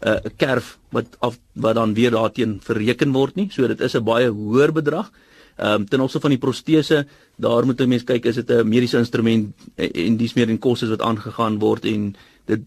'n 0.00 0.08
uh, 0.08 0.30
kerf 0.36 0.78
wat 0.92 1.16
af 1.20 1.38
wat 1.54 1.74
dan 1.74 1.94
weer 1.94 2.10
daarteen 2.10 2.60
verreken 2.64 3.12
word 3.12 3.36
nie. 3.36 3.50
So 3.50 3.66
dit 3.68 3.80
is 3.80 3.94
'n 3.94 4.04
baie 4.04 4.28
hoër 4.28 4.72
bedrag. 4.72 5.10
Ehm 5.58 5.80
um, 5.80 5.88
ten 5.88 6.00
opsigte 6.00 6.20
van 6.20 6.30
die 6.30 6.38
protese, 6.38 7.06
daar 7.36 7.66
moet 7.66 7.80
'n 7.80 7.88
mens 7.88 8.04
kyk 8.04 8.24
is 8.24 8.34
dit 8.34 8.50
'n 8.50 8.68
mediese 8.68 8.98
instrument 8.98 9.52
en, 9.74 9.92
en 9.92 10.16
dis 10.16 10.34
meer 10.34 10.48
in 10.48 10.58
kostes 10.58 10.88
wat 10.88 11.02
aangegaan 11.02 11.58
word 11.58 11.84
en 11.84 12.16
dit 12.46 12.60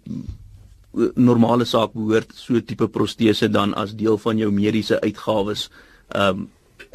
normale 1.16 1.66
saak 1.66 1.94
behoort 1.94 2.32
so 2.36 2.60
tipe 2.62 2.88
protese 2.88 3.50
dan 3.50 3.74
as 3.74 3.96
deel 3.96 4.18
van 4.18 4.38
jou 4.38 4.52
mediese 4.52 5.02
uitgawes 5.02 5.70
ehm 6.10 6.30
um, 6.30 6.50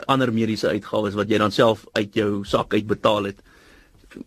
ander 0.07 0.33
mediese 0.33 0.69
uitgawes 0.69 1.15
wat 1.15 1.29
jy 1.29 1.39
dan 1.39 1.51
self 1.51 1.87
uit 1.93 2.15
jou 2.15 2.45
sak 2.45 2.75
uit 2.75 2.87
betaal 2.87 3.25
het 3.25 3.43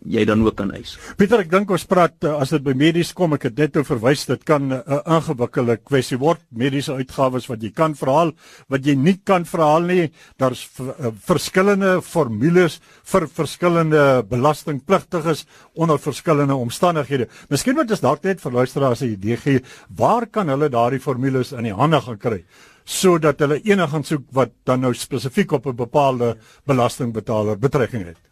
jy 0.06 0.24
dan 0.28 0.42
ook 0.44 0.56
kan 0.56 0.72
eis. 0.74 0.94
Pieter, 1.18 1.42
ek 1.44 1.50
dink 1.50 1.70
ons 1.74 1.84
praat 1.88 2.14
uh, 2.28 2.36
as 2.42 2.52
dit 2.54 2.62
by 2.64 2.74
medies 2.78 3.12
kom, 3.16 3.34
ek 3.36 3.48
het 3.50 3.58
net 3.58 3.78
nou 3.78 3.84
verwys 3.86 4.24
dit 4.28 4.44
kan 4.48 4.62
'n 4.68 4.80
uh, 4.80 5.00
ingewikkelde 5.16 5.76
kwessie 5.82 6.18
word, 6.18 6.40
mediese 6.50 6.94
uitgawes 6.94 7.48
wat 7.50 7.62
jy 7.62 7.70
kan 7.70 7.94
verhaal, 7.94 8.32
wat 8.68 8.86
jy 8.86 8.94
nie 8.94 9.18
kan 9.24 9.44
verhaal 9.44 9.82
nie. 9.82 10.10
Daar's 10.38 10.68
uh, 10.80 11.12
verskillende 11.26 12.00
formules 12.02 12.80
vir 13.04 13.28
verskillende 13.28 14.22
belastingpligtiges 14.28 15.46
onder 15.74 15.98
verskillende 15.98 16.54
omstandighede. 16.54 17.28
Miskien 17.50 17.74
moet 17.74 17.90
ons 17.90 18.00
dalk 18.00 18.22
net 18.24 18.40
vir 18.40 18.52
luisteraars 18.52 19.02
'n 19.02 19.14
idee 19.14 19.36
gee, 19.36 19.62
waar 19.88 20.26
kan 20.26 20.48
hulle 20.48 20.68
daardie 20.68 21.00
formules 21.00 21.52
in 21.52 21.64
die 21.64 21.74
hande 21.74 22.00
gaan 22.00 22.18
kry? 22.18 22.44
sodat 22.84 23.40
hulle 23.40 23.60
gaan 23.62 24.04
soek 24.04 24.24
wat 24.32 24.50
dan 24.64 24.80
nou 24.80 24.94
spesifiek 24.94 25.52
op 25.52 25.66
'n 25.66 25.76
bepaalde 25.76 26.36
belastingbetaler 26.66 27.58
betrekking 27.58 28.06
het. 28.06 28.31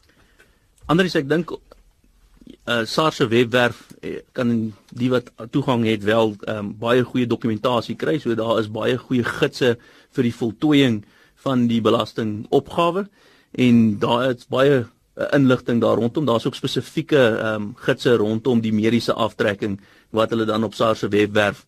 Anders 0.91 1.15
ek 1.15 1.29
dink 1.31 1.53
uh 1.55 2.83
SARS 2.87 3.21
se 3.21 3.27
webwerf 3.31 3.79
eh, 4.03 4.21
kan 4.35 4.51
die 4.91 5.11
wat 5.13 5.31
toegang 5.55 5.85
het 5.87 6.03
wel 6.05 6.35
um, 6.51 6.73
baie 6.79 7.05
goeie 7.07 7.29
dokumentasie 7.31 7.95
kry. 7.99 8.19
So 8.19 8.35
daar 8.35 8.59
is 8.59 8.71
baie 8.73 8.97
goeie 8.99 9.25
gidse 9.27 9.77
vir 10.17 10.27
die 10.27 10.35
voltooiing 10.35 11.01
van 11.45 11.69
die 11.71 11.81
belastingopgawe 11.85 13.05
en 13.65 13.77
daar 14.03 14.33
is 14.33 14.49
baie 14.51 14.81
uh, 14.83 15.29
inligting 15.37 15.81
daar 15.83 15.99
rondom. 16.01 16.27
Daar's 16.27 16.47
ook 16.47 16.59
spesifieke 16.59 17.23
um 17.53 17.71
gidse 17.87 18.17
rondom 18.19 18.63
die 18.65 18.75
mediese 18.75 19.15
aftrekking 19.15 19.79
wat 20.17 20.35
hulle 20.35 20.49
dan 20.49 20.67
op 20.67 20.75
SARS 20.75 21.05
se 21.05 21.11
webwerf 21.13 21.65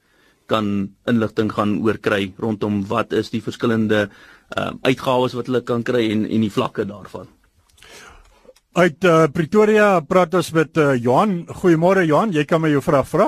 kan 0.51 0.91
inligting 1.07 1.53
gaan 1.53 1.79
oor 1.87 2.01
kry 2.03 2.33
rondom 2.43 2.83
wat 2.91 3.15
is 3.15 3.31
die 3.31 3.43
verskillende 3.43 4.09
um 4.59 4.83
uitgawes 4.83 5.39
wat 5.39 5.47
hulle 5.47 5.63
kan 5.63 5.87
kry 5.87 6.09
en 6.11 6.27
en 6.27 6.49
die 6.49 6.53
vlakke 6.53 6.89
daarvan. 6.91 7.31
Uit 8.73 9.05
uh, 9.05 9.27
Pretoria 9.29 9.99
praat 10.01 10.33
ons 10.39 10.49
met 10.57 10.79
uh, 10.81 10.95
Johan. 10.97 11.43
Goeiemôre 11.61 12.07
Johan, 12.09 12.31
jy 12.33 12.47
kan 12.49 12.63
my 12.63 12.71
jou 12.73 12.81
vraag 12.81 13.05
vra. 13.05 13.27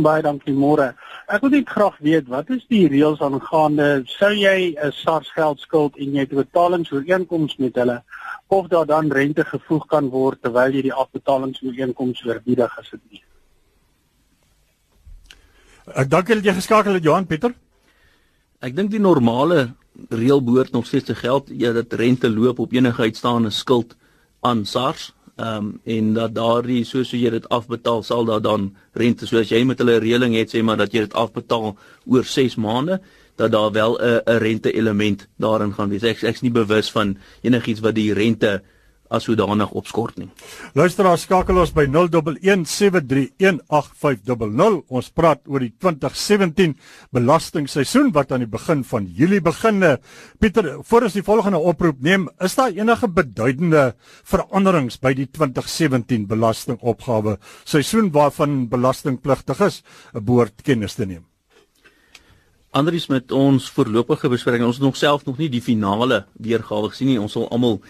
Baie 0.00 0.22
dankie 0.24 0.54
môre. 0.56 0.94
Ek 1.28 1.42
wil 1.44 1.52
net 1.52 1.68
graag 1.68 1.98
weet 2.04 2.30
wat 2.32 2.48
is 2.54 2.62
die 2.72 2.86
reëls 2.88 3.20
aangaande 3.20 4.06
sou 4.08 4.30
jy 4.32 4.72
'n 4.72 4.94
SARS 4.96 5.28
geld 5.36 5.60
skuld 5.60 5.98
en 6.00 6.14
jy 6.16 6.24
het 6.24 6.32
betalingsooreenkoms 6.32 7.58
met 7.58 7.76
hulle 7.76 7.98
of 8.48 8.68
daar 8.72 8.86
dan 8.86 9.12
rente 9.12 9.44
gevoeg 9.44 9.84
kan 9.92 10.08
word 10.08 10.40
terwyl 10.40 10.72
jy 10.72 10.82
die 10.88 10.96
afbetalingsooreenkoms 11.04 12.24
oorbiedig 12.24 12.78
as 12.78 12.90
dit 12.90 13.00
nie. 13.10 13.22
Ek 15.92 16.08
dank 16.08 16.28
dat 16.28 16.44
jy 16.44 16.56
geskakel 16.56 16.94
het 16.94 17.04
Johan 17.04 17.26
Pieter. 17.26 17.52
Ek 18.60 18.72
dink 18.74 18.90
die 18.90 19.04
normale 19.04 19.74
reël 20.08 20.40
behoort 20.40 20.72
nog 20.72 20.86
steeds 20.86 21.12
te 21.12 21.14
geld 21.14 21.52
ja 21.52 21.72
dat 21.72 21.92
rente 21.92 22.30
loop 22.30 22.58
op 22.58 22.72
enige 22.72 23.02
uitstaande 23.02 23.50
skuld 23.50 23.96
aan 24.40 24.64
SARS. 24.66 25.12
Ehm 25.36 25.56
um, 25.56 25.80
en 25.84 26.12
dat 26.14 26.34
daardie 26.34 26.84
soos 26.84 27.10
jy 27.12 27.30
dit 27.30 27.48
afbetaal 27.48 28.02
sal 28.02 28.24
daar 28.24 28.40
dan 28.40 28.70
rente 28.92 29.26
soos 29.26 29.50
jy 29.52 29.64
met 29.68 29.78
hulle 29.78 29.98
reëling 30.00 30.32
het 30.34 30.54
sê 30.54 30.62
maar 30.64 30.78
dat 30.80 30.92
jy 30.92 31.02
dit 31.04 31.12
afbetaal 31.12 31.76
oor 32.06 32.24
6 32.24 32.56
maande 32.56 33.00
dat 33.36 33.52
daar 33.52 33.72
wel 33.72 33.98
'n 34.00 34.38
rente 34.38 34.72
element 34.72 35.28
daarin 35.36 35.72
gaan 35.72 35.88
wees. 35.88 36.02
Ek 36.02 36.22
ek's 36.22 36.40
nie 36.40 36.50
bewus 36.50 36.90
van 36.90 37.18
enigiets 37.42 37.80
wat 37.80 37.94
die 37.94 38.12
rente 38.12 38.62
as 39.10 39.24
sodanig 39.26 39.72
opskort 39.76 40.16
nie. 40.20 40.28
Luisteraars 40.74 41.22
skakel 41.26 41.58
ons 41.62 41.72
by 41.76 41.84
0117318500. 41.90 44.82
Ons 44.88 45.10
praat 45.14 45.40
oor 45.50 45.60
die 45.64 45.74
2017 45.78 46.76
belastingseisoen 47.16 48.12
wat 48.16 48.32
aan 48.32 48.42
die 48.44 48.50
begin 48.50 48.84
van 48.84 49.06
Julie 49.06 49.42
begin. 49.44 49.76
Pieter, 50.40 50.84
voor 50.84 51.02
ons 51.08 51.16
die 51.16 51.26
volgende 51.26 51.58
oproep 51.58 51.98
neem, 52.04 52.28
is 52.44 52.54
daar 52.58 52.72
enige 52.74 53.08
beduidende 53.08 53.94
veranderings 54.24 54.98
by 55.02 55.12
die 55.16 55.28
2017 55.30 56.26
belastingopgawe 56.30 57.38
seisoen 57.64 58.12
waarvan 58.12 58.68
belastingpligtiges 58.68 59.82
'n 60.14 60.24
behoort 60.24 60.62
kennis 60.62 60.94
te 60.94 61.06
neem? 61.06 61.24
Andries 62.76 63.06
met 63.08 63.32
ons 63.32 63.70
voorlopige 63.70 64.28
bespreking. 64.28 64.66
Ons 64.66 64.76
het 64.76 64.84
nog 64.84 64.96
self 64.96 65.24
nog 65.24 65.38
nie 65.38 65.48
die 65.48 65.62
finale 65.62 66.26
weergawe 66.34 66.90
gesien 66.92 67.08
nie. 67.08 67.20
Ons 67.20 67.32
sal 67.32 67.48
almal 67.48 67.80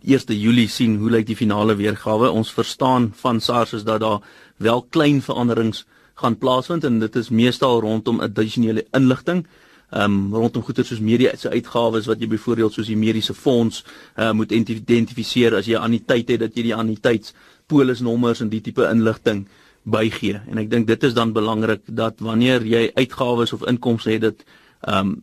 1 0.00 0.38
Julie 0.38 0.68
sien 0.68 0.96
hoe 0.98 1.10
lyk 1.10 1.26
die 1.26 1.36
finale 1.36 1.76
weergawe. 1.78 2.30
Ons 2.30 2.52
verstaan 2.52 3.12
van 3.14 3.40
SARS 3.40 3.72
is 3.72 3.84
dat 3.84 4.00
daar 4.00 4.20
wel 4.56 4.82
klein 4.90 5.22
veranderings 5.22 5.84
gaan 6.14 6.38
plaasvind 6.38 6.84
en 6.84 6.98
dit 6.98 7.16
is 7.16 7.28
meestal 7.28 7.80
rondom 7.80 8.20
addisionele 8.20 8.86
inligting. 8.92 9.46
Ehm 9.92 10.12
um, 10.12 10.34
rondom 10.34 10.62
goeder 10.62 10.84
soos 10.84 11.00
mediese 11.04 11.50
uitgawes 11.50 12.06
wat 12.08 12.20
jy 12.20 12.26
byvoorbeeld 12.32 12.72
soos 12.72 12.88
die 12.88 12.96
mediese 12.96 13.34
fonds 13.34 13.82
uh, 14.16 14.30
moet 14.32 14.52
identifiseer 14.52 15.58
as 15.58 15.68
jy 15.68 15.76
anniteit 15.76 16.30
het 16.32 16.40
dat 16.40 16.56
jy 16.56 16.70
die 16.70 16.76
anniteits 16.76 17.34
polisnommers 17.68 18.40
en 18.40 18.48
die 18.48 18.62
tipe 18.64 18.86
inligting 18.88 19.44
bygee. 19.82 20.40
En 20.48 20.62
ek 20.62 20.70
dink 20.70 20.88
dit 20.88 21.04
is 21.04 21.12
dan 21.14 21.34
belangrik 21.36 21.84
dat 21.86 22.24
wanneer 22.24 22.64
jy 22.64 22.88
uitgawes 22.94 23.52
of 23.52 23.66
inkomste 23.68 24.16
het 24.16 24.24
dat 24.30 24.48
ehm 24.80 25.12
um, 25.12 25.20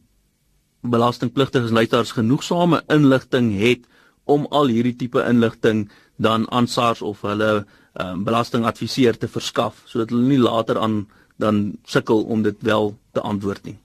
belastingpligtiges 0.79 1.73
luisteraars 1.75 2.13
genoegsame 2.15 2.83
inligting 2.87 3.49
het 3.59 3.81
om 4.29 4.47
al 4.55 4.71
hierdie 4.71 4.95
tipe 4.95 5.23
inligting 5.25 5.87
dan 6.17 6.45
aan 6.51 6.67
SARS 6.67 7.01
of 7.01 7.23
hulle 7.27 7.51
um, 7.99 8.23
belastingadviseur 8.27 9.17
te 9.17 9.27
verskaf 9.31 9.83
sodat 9.89 10.13
hulle 10.13 10.27
nie 10.29 10.41
later 10.41 10.79
aan 10.79 11.05
dan 11.39 11.77
sukkel 11.87 12.25
om 12.27 12.43
dit 12.43 12.57
wel 12.67 12.93
te 13.15 13.23
antwoord 13.23 13.63
nie. 13.69 13.77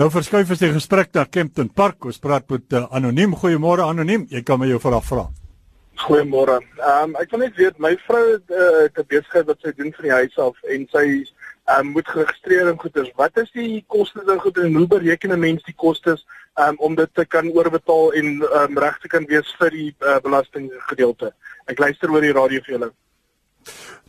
Nou 0.00 0.08
verskuif 0.12 0.50
ons 0.50 0.60
die 0.60 0.72
gesprek 0.72 1.12
na 1.14 1.24
Kempton 1.30 1.68
Park. 1.68 2.04
Ons 2.08 2.20
praat 2.22 2.46
met 2.50 2.76
uh, 2.76 2.84
anoniem. 2.96 3.36
Goeiemôre 3.36 3.84
anoniem. 3.84 4.26
Jy 4.30 4.42
kan 4.46 4.60
my 4.60 4.68
jou 4.70 4.80
vraag 4.82 5.04
vra. 5.08 5.24
Goeiemôre. 6.04 6.58
Ehm 6.80 7.12
um, 7.12 7.16
ek 7.20 7.32
wil 7.32 7.44
net 7.44 7.58
weet 7.60 7.80
my 7.82 7.92
vrou 8.06 8.24
het 8.32 8.50
uh, 8.50 8.88
'n 8.88 9.08
besigheid 9.08 9.46
wat 9.50 9.60
sy 9.62 9.72
doen 9.76 9.92
van 9.96 10.08
die 10.08 10.16
huis 10.20 10.38
af 10.38 10.56
en 10.74 10.86
sy 10.92 11.06
um, 11.76 11.92
moet 11.94 12.08
geregistreer 12.08 12.70
en 12.72 12.80
goeders. 12.80 13.12
Wat 13.20 13.36
is 13.44 13.52
die 13.52 13.84
kostes 13.86 14.26
en 14.26 14.40
goeders 14.40 14.66
en 14.66 14.80
hoe 14.80 14.88
bereken 14.96 15.32
'n 15.32 15.40
mens 15.40 15.62
die 15.62 15.76
kostes 15.76 16.26
um, 16.60 16.76
om 16.78 16.94
dit 16.94 17.10
te 17.14 17.24
kan 17.26 17.48
oorbetaal 17.50 18.12
en 18.12 18.26
um, 18.42 18.78
reg 18.78 18.98
te 19.02 19.08
kan 19.08 19.26
wees 19.30 19.54
vir 19.58 19.70
die 19.70 19.90
uh, 20.00 20.18
belastinggedeelte? 20.24 21.32
Ek 21.66 21.78
luister 21.78 22.12
oor 22.12 22.24
die 22.24 22.34
radio 22.34 22.64
vir 22.64 22.76
julle. 22.76 22.90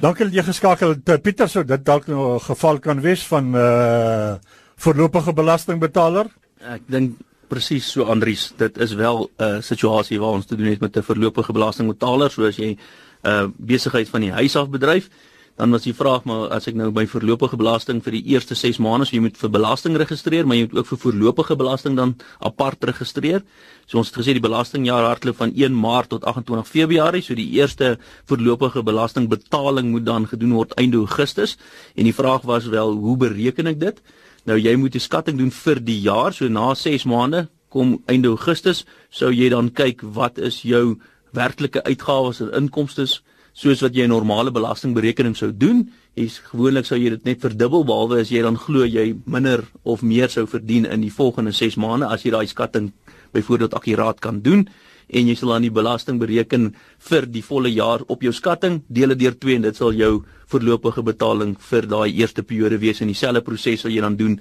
Dankie 0.02 0.28
dat 0.28 0.36
jy 0.36 0.44
geskakel 0.44 0.96
het. 0.96 1.10
Eh, 1.10 1.22
Pieter, 1.24 1.48
sou 1.50 1.64
dit 1.64 1.86
dalk 1.86 2.08
nou 2.08 2.36
'n 2.36 2.44
geval 2.44 2.80
kan 2.80 3.02
wees 3.02 3.24
van 3.28 3.56
uh, 3.56 4.36
voorlopige 4.76 5.34
belastingbetaler? 5.34 6.28
Ek 6.60 6.82
dink 6.88 7.16
presies 7.48 7.92
so 7.92 8.04
Andries, 8.04 8.54
dit 8.58 8.78
is 8.78 8.94
wel 8.94 9.30
'n 9.38 9.44
uh, 9.44 9.62
situasie 9.62 10.20
waar 10.20 10.36
ons 10.36 10.46
te 10.46 10.56
doen 10.56 10.68
het 10.68 10.82
met 10.82 10.98
'n 10.98 11.04
voorlopige 11.04 11.54
belastingbetaler, 11.54 12.32
soos 12.32 12.58
jy 12.58 12.76
'n 12.76 12.80
uh, 13.24 13.48
besigheid 13.58 14.10
van 14.10 14.22
die 14.22 14.32
huis 14.32 14.56
af 14.56 14.70
bedryf 14.70 15.10
dan 15.56 15.72
was 15.72 15.86
die 15.88 15.94
vraag 15.96 16.26
maar 16.28 16.50
as 16.52 16.68
ek 16.68 16.76
nou 16.76 16.90
by 16.92 17.06
voorlopige 17.08 17.56
belasting 17.60 18.02
vir 18.04 18.18
die 18.18 18.24
eerste 18.34 18.58
6 18.60 18.80
maande, 18.84 19.08
so 19.08 19.16
jy 19.16 19.22
moet 19.24 19.38
vir 19.40 19.52
belasting 19.54 19.96
registreer, 19.96 20.44
maar 20.48 20.58
jy 20.60 20.66
moet 20.68 20.82
ook 20.82 20.90
vir 20.90 21.00
voorlopige 21.06 21.56
belasting 21.56 21.96
dan 21.96 22.16
apart 22.44 22.84
registreer. 22.84 23.46
So 23.88 24.02
ons 24.02 24.12
het 24.12 24.20
gesê 24.20 24.36
die 24.36 24.44
belastingjaar 24.44 25.08
hardloop 25.08 25.40
van 25.40 25.54
1 25.56 25.78
Maart 25.80 26.12
tot 26.12 26.28
28 26.28 26.68
Februarie, 26.68 27.24
so 27.24 27.38
die 27.40 27.48
eerste 27.56 27.96
voorlopige 28.28 28.84
belastingbetaling 28.84 29.94
moet 29.94 30.06
dan 30.06 30.28
gedoen 30.28 30.58
word 30.60 30.76
einde 30.82 31.00
Augustus. 31.06 31.56
En 31.96 32.04
die 32.04 32.16
vraag 32.16 32.44
was 32.44 32.68
wel, 32.68 32.92
hoe 32.92 33.18
bereken 33.18 33.72
ek 33.72 33.80
dit? 33.80 34.02
Nou 34.46 34.60
jy 34.60 34.76
moet 34.76 34.96
'n 34.96 35.00
skatting 35.00 35.38
doen 35.38 35.52
vir 35.52 35.80
die 35.80 36.02
jaar, 36.02 36.34
so 36.34 36.48
na 36.48 36.74
6 36.76 37.06
maande 37.06 37.48
kom 37.70 38.02
einde 38.08 38.28
Augustus, 38.28 38.86
sou 39.10 39.32
jy 39.32 39.50
dan 39.50 39.72
kyk 39.72 40.02
wat 40.02 40.38
is 40.38 40.62
jou 40.62 41.00
werklike 41.32 41.84
uitgawes 41.84 42.42
en 42.42 42.52
inkomste 42.52 43.08
soos 43.56 43.82
wat 43.82 43.96
jy 43.96 44.04
'n 44.04 44.12
normale 44.12 44.52
belastingberekening 44.52 45.36
sou 45.36 45.52
doen. 45.52 45.92
Jy's 46.16 46.40
gewoonlik 46.52 46.86
sou 46.86 46.98
jy 46.98 47.10
dit 47.10 47.26
net 47.26 47.42
verdubbel 47.42 47.86
behalwe 47.86 48.20
as 48.20 48.30
jy 48.30 48.42
dan 48.42 48.58
glo 48.58 48.84
jy 48.84 49.16
minder 49.26 49.64
of 49.84 50.02
meer 50.02 50.30
sou 50.30 50.46
verdien 50.46 50.86
in 50.86 51.02
die 51.02 51.12
volgende 51.12 51.52
6 51.52 51.76
maande 51.76 52.06
as 52.06 52.24
jy 52.24 52.32
daai 52.32 52.48
skatting 52.48 52.92
byvoorbeeld 53.34 53.74
akkuraat 53.74 54.20
kan 54.20 54.42
doen 54.42 54.68
en 55.08 55.28
jy 55.28 55.36
sal 55.36 55.50
dan 55.50 55.62
die 55.62 55.74
belasting 55.74 56.20
bereken 56.20 56.74
vir 57.10 57.26
die 57.30 57.44
volle 57.46 57.70
jaar 57.70 58.04
op 58.08 58.22
jou 58.22 58.34
skatting 58.34 58.82
deel 58.88 59.14
dit 59.14 59.20
deur 59.20 59.38
2 59.40 59.56
en 59.56 59.62
dit 59.62 59.76
sal 59.76 59.94
jou 59.94 60.24
voorlopige 60.52 61.04
betaling 61.04 61.56
vir 61.70 61.88
daai 61.88 62.12
eerste 62.12 62.44
periode 62.44 62.80
wees 62.82 63.02
en 63.02 63.08
dieselfde 63.08 63.42
proses 63.46 63.82
sal 63.82 63.92
jy 63.92 64.02
dan 64.02 64.18
doen 64.18 64.40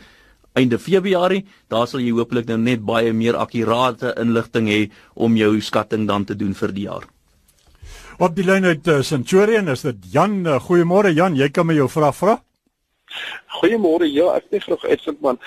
einde 0.55 0.79
Februarie 0.79 1.45
daar 1.69 1.87
sal 1.91 2.01
jy 2.01 2.15
hopelik 2.17 2.49
nou 2.49 2.59
net 2.59 2.85
baie 2.85 3.13
meer 3.13 3.37
akkurate 3.37 4.15
inligting 4.21 4.71
hê 4.71 4.81
om 5.15 5.37
jou 5.37 5.61
skatting 5.61 6.07
dan 6.07 6.25
te 6.25 6.35
doen 6.35 6.55
vir 6.55 6.73
die 6.73 6.89
jaar 6.89 7.14
Op 8.19 8.37
die 8.37 8.45
lyn 8.47 8.65
uit 8.65 8.87
uh, 8.87 9.01
Centurion 9.03 9.69
is 9.69 9.81
dit 9.83 9.97
Jan. 10.13 10.45
Uh, 10.47 10.61
Goeiemôre 10.63 11.11
Jan, 11.11 11.35
jy 11.35 11.49
kan 11.51 11.67
my 11.67 11.75
jou 11.75 11.89
vraag 11.91 12.15
vra? 12.15 12.35
Goeiemôre. 13.59 14.07
Ja, 14.07 14.37
ek 14.39 14.53
het 14.55 14.63
graag 14.69 14.85
uitvind 14.85 15.21
man. 15.21 15.41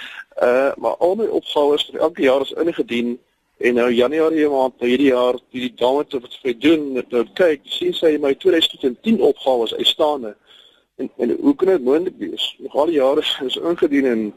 Uh 0.43 0.73
maar 0.75 0.97
al 0.99 1.15
my 1.15 1.27
opgawes 1.39 1.85
vir 1.87 2.01
elke 2.03 2.25
jaar 2.25 2.43
is 2.43 2.51
ingedien 2.59 3.15
en 3.57 3.79
nou 3.79 3.87
Januarie 3.91 4.49
maand 4.51 4.75
nou 4.79 4.89
hierdie 4.89 5.13
jaar 5.13 5.39
die 5.55 5.71
dame 5.79 6.03
het 6.03 6.17
wat 6.19 6.35
sy 6.41 6.53
doen 6.59 6.99
nou 6.99 7.23
kyk, 7.39 7.63
sien 7.71 7.95
sy 7.95 8.17
my 8.21 8.33
2010 8.35 9.21
opgawes 9.29 9.73
uitstaande. 9.79 10.35
En 10.99 11.09
en 11.23 11.33
hoe 11.39 11.55
kan 11.55 11.71
dit 11.71 11.87
moontlik 11.87 12.19
wees? 12.19 12.49
Nog 12.59 12.75
al 12.75 12.91
die 12.91 12.99
jare 12.99 13.23
is 13.47 13.55
ingedien 13.55 14.11
en 14.11 14.27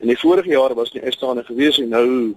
en 0.00 0.10
die 0.10 0.18
vorige 0.18 0.50
jare 0.50 0.74
was 0.74 0.92
nie 0.92 1.02
uitstaande 1.06 1.46
gewees 1.46 1.78
en 1.78 1.94
nou 1.94 2.34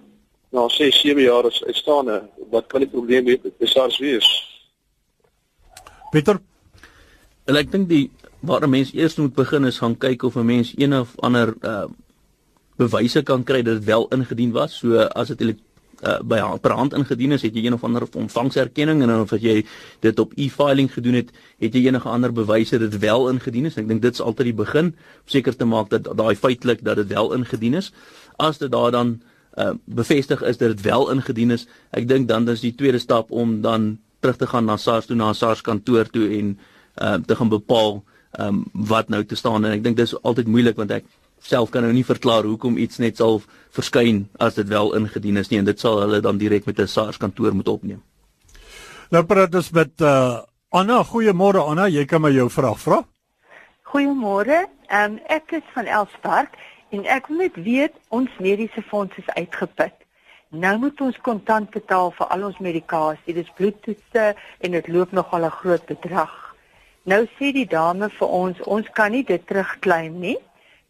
na 0.51 0.69
6, 0.69 1.01
7 1.01 1.21
jaar 1.21 1.49
is 1.49 1.63
uitstaande. 1.63 2.21
Wat 2.53 2.67
kan 2.67 2.85
die 2.85 2.93
probleem 2.93 3.25
wees? 3.25 3.51
Is 3.57 3.71
SARS 3.71 3.97
wees. 3.97 4.50
Pieter, 6.11 6.41
ek 7.47 7.69
dink 7.71 7.87
die 7.87 8.11
waar 8.43 8.63
'n 8.67 8.69
mens 8.69 8.91
eers 8.93 9.15
moet 9.15 9.35
begin 9.35 9.65
is 9.65 9.77
gaan 9.79 9.95
kyk 9.97 10.23
of 10.23 10.35
'n 10.35 10.45
mens 10.45 10.73
een 10.75 10.93
of 10.93 11.15
ander 11.19 11.55
uh 11.63 11.87
bewyse 12.77 13.23
kan 13.23 13.43
kry 13.43 13.61
dat 13.61 13.75
dit 13.79 13.85
wel 13.85 14.07
ingedien 14.07 14.51
was. 14.51 14.77
So 14.79 14.97
as 14.97 15.27
dit 15.27 15.55
uh 16.03 16.19
by 16.23 16.41
per 16.61 16.71
hand 16.71 16.93
ingedien 16.93 17.31
is, 17.31 17.41
het 17.41 17.55
jy 17.55 17.65
een 17.65 17.73
of 17.73 17.83
ander 17.83 18.03
ontvangserkenning 18.15 19.01
en 19.01 19.07
dan 19.07 19.21
of 19.21 19.31
jy 19.31 19.65
dit 19.99 20.19
op 20.19 20.33
e-filing 20.35 20.91
gedoen 20.91 21.13
het, 21.13 21.31
het 21.59 21.73
jy 21.73 21.87
enige 21.87 22.09
ander 22.09 22.33
bewyse 22.33 22.77
dat 22.77 22.91
dit 22.91 22.99
wel 22.99 23.29
ingedien 23.29 23.65
is. 23.65 23.77
Ek 23.77 23.87
dink 23.87 24.01
dit 24.01 24.13
is 24.13 24.21
altyd 24.21 24.45
die 24.45 24.53
begin 24.65 24.85
om 24.85 25.29
seker 25.29 25.55
te 25.55 25.65
maak 25.65 25.89
dat 25.89 26.17
daai 26.17 26.35
feitelik 26.35 26.83
dat 26.83 26.95
dit 26.95 27.07
wel 27.07 27.33
ingedien 27.33 27.73
is. 27.73 27.91
As 28.37 28.57
dit 28.57 28.71
daar 28.71 28.91
dan 28.91 29.21
uh 29.57 29.73
bevestig 29.85 30.41
is 30.41 30.57
dat 30.57 30.75
dit 30.75 30.81
wel 30.81 31.11
ingedien 31.11 31.51
is, 31.51 31.67
ek 31.91 32.07
dink 32.07 32.27
dan 32.27 32.49
is 32.49 32.59
die 32.59 32.75
tweede 32.75 32.99
stap 32.99 33.31
om 33.31 33.61
dan 33.61 33.99
terug 34.21 34.37
te 34.37 34.47
gaan 34.47 34.65
na 34.69 34.77
SARS 34.77 35.09
toe 35.09 35.17
na 35.17 35.33
SARS 35.33 35.61
kantoor 35.65 36.09
toe 36.09 36.27
en 36.39 36.53
ehm 36.95 37.21
uh, 37.21 37.25
te 37.25 37.35
gaan 37.35 37.49
bepaal 37.49 38.03
ehm 38.31 38.47
um, 38.47 38.63
wat 38.73 39.09
nou 39.09 39.23
te 39.25 39.35
staan 39.35 39.65
en 39.65 39.71
ek 39.71 39.83
dink 39.83 39.97
dis 39.97 40.15
altyd 40.21 40.47
moeilik 40.47 40.77
want 40.77 40.91
ek 40.91 41.05
self 41.41 41.71
kan 41.73 41.83
nou 41.83 41.93
nie 41.93 42.05
verklaar 42.05 42.45
hoekom 42.45 42.77
iets 42.77 42.99
net 43.01 43.17
sal 43.17 43.41
verskyn 43.75 44.27
as 44.39 44.55
dit 44.55 44.67
wel 44.69 44.93
ingedien 44.95 45.37
is 45.41 45.49
nie 45.49 45.59
en 45.59 45.65
dit 45.65 45.79
sal 45.79 45.99
hulle 46.03 46.21
dan 46.21 46.37
direk 46.37 46.65
met 46.65 46.79
'n 46.79 46.87
SARS 46.87 47.17
kantoor 47.17 47.53
moet 47.53 47.67
opneem. 47.67 48.01
Nou 49.11 49.23
praat 49.23 49.55
ons 49.55 49.71
met 49.71 50.01
uh, 50.01 50.39
Anna, 50.69 51.03
goeiemôre 51.03 51.59
Anna, 51.59 51.87
jy 51.87 52.05
kan 52.05 52.21
my 52.21 52.31
jou 52.31 52.49
vraag 52.49 52.79
vra? 52.79 53.03
Goeiemôre. 53.83 54.67
Ehm 54.87 55.11
um, 55.11 55.19
ek 55.27 55.51
is 55.51 55.67
van 55.73 55.85
Elspark 55.85 56.55
en 56.91 57.05
ek 57.05 57.27
wil 57.27 57.37
net 57.37 57.55
weet 57.55 57.93
ons 58.09 58.29
mediese 58.39 58.81
fonds 58.81 59.17
is 59.17 59.27
uitgeput. 59.35 60.00
Nou 60.51 60.77
moet 60.77 61.01
ons 61.01 61.17
kontant 61.23 61.69
betaal 61.71 62.11
vir 62.11 62.27
al 62.27 62.41
ons 62.43 62.57
medikasie. 62.59 63.33
Dis 63.33 63.51
bloedtoetse 63.55 64.23
en 64.59 64.71
dit 64.71 64.87
loop 64.87 65.11
nogal 65.11 65.45
'n 65.45 65.57
groot 65.61 65.85
bedrag. 65.85 66.55
Nou 67.03 67.25
sê 67.25 67.51
die 67.53 67.67
dame 67.67 68.09
vir 68.09 68.27
ons, 68.27 68.61
ons 68.61 68.89
kan 68.89 69.11
nie 69.11 69.23
dit 69.23 69.47
terugklaim 69.47 70.19
nie 70.19 70.37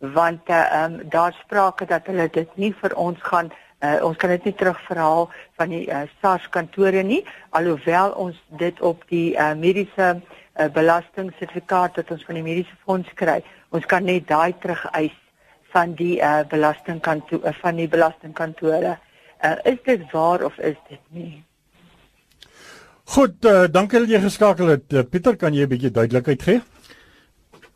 want 0.01 0.41
eh, 0.49 0.55
ehm 0.55 0.93
uh, 0.93 0.99
um, 0.99 1.09
daar 1.09 1.33
sprake 1.33 1.85
dat 1.85 2.05
hulle 2.05 2.29
dit 2.29 2.57
nie 2.57 2.73
vir 2.73 2.95
ons 2.95 3.21
gaan 3.21 3.51
uh, 3.79 4.03
ons 4.03 4.17
kan 4.17 4.29
dit 4.29 4.43
nie 4.43 4.53
terugverhaal 4.53 5.29
van 5.57 5.69
die 5.69 5.85
uh, 5.89 6.01
SARS 6.21 6.49
kantore 6.49 7.03
nie 7.03 7.25
alhoewel 7.49 8.11
ons 8.11 8.41
dit 8.57 8.81
op 8.81 9.03
die 9.07 9.35
uh, 9.37 9.53
mediese 9.53 10.21
uh, 10.21 10.67
belastingsertifikaat 10.73 11.95
wat 11.95 12.11
ons 12.11 12.25
van 12.25 12.35
die 12.35 12.43
mediese 12.43 12.75
fonds 12.85 13.13
kry 13.13 13.43
ons 13.69 13.85
kan 13.85 14.03
net 14.03 14.27
daai 14.27 14.57
terugeis 14.59 15.17
van 15.71 15.93
die 15.93 16.17
uh, 16.17 16.41
belastingkantoor 16.49 17.45
uh, 17.45 17.53
van 17.61 17.75
die 17.75 17.87
belastingkantore 17.87 18.97
Uh, 19.41 19.57
is 19.63 19.77
dit 19.83 20.11
waar 20.11 20.43
of 20.45 20.57
is 20.57 20.77
dit 20.89 20.99
nie? 21.09 21.43
Goed, 23.03 23.45
uh, 23.45 23.65
dankie 23.71 24.03
dat 24.03 24.11
jy 24.11 24.19
geskakel 24.21 24.69
het. 24.75 24.85
Uh, 24.93 25.01
Pieter, 25.01 25.35
kan 25.35 25.53
jy 25.53 25.65
'n 25.65 25.71
bietjie 25.71 25.91
duidelikheid 25.91 26.41
gee? 26.41 26.61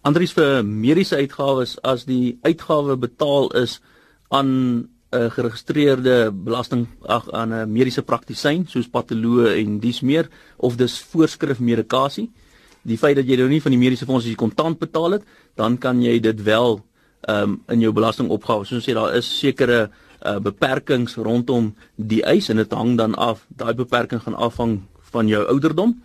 Andries 0.05 0.33
vir 0.37 0.61
mediese 0.63 1.17
uitgawes 1.17 1.81
as 1.81 2.05
die 2.05 2.37
uitgawe 2.45 2.95
betaal 2.97 3.49
is 3.57 3.81
aan 4.29 4.85
'n 5.11 5.29
geregistreerde 5.33 6.31
belasting 6.31 6.87
ag 7.01 7.31
aan 7.31 7.53
'n 7.53 7.71
mediese 7.71 8.03
praktisyn 8.03 8.67
soos 8.67 8.87
patoloog 8.87 9.57
en 9.57 9.79
dies 9.79 10.01
meer 10.01 10.29
of 10.57 10.77
dis 10.77 11.01
voorskrif 11.01 11.59
medikasie. 11.59 12.31
Die 12.83 12.97
feit 12.97 13.15
dat 13.15 13.25
jy 13.25 13.37
nou 13.37 13.49
nie 13.49 13.61
van 13.61 13.71
die 13.71 13.79
mediese 13.81 14.05
fonds 14.05 14.23
as 14.23 14.29
jy 14.29 14.35
kontant 14.35 14.79
betaal 14.79 15.11
het, 15.11 15.23
dan 15.55 15.77
kan 15.77 16.01
jy 16.01 16.19
dit 16.19 16.43
wel 16.43 16.85
ehm 17.21 17.43
um, 17.43 17.63
in 17.67 17.79
jou 17.79 17.91
belastingopgawe. 17.91 18.65
Soos 18.65 18.85
sê 18.85 18.93
daar 18.93 19.15
is 19.15 19.39
sekere 19.39 19.89
uh, 19.89 20.04
beperkings 20.41 21.15
rondom 21.15 21.73
die 21.95 22.23
eis 22.23 22.49
en 22.49 22.57
dit 22.57 22.71
hang 22.71 22.97
dan 22.97 23.15
af. 23.15 23.45
Daai 23.47 23.73
beperking 23.73 24.21
gaan 24.21 24.35
afhang 24.35 24.81
van 25.11 25.27
jou 25.27 25.43
ouderdom 25.45 25.95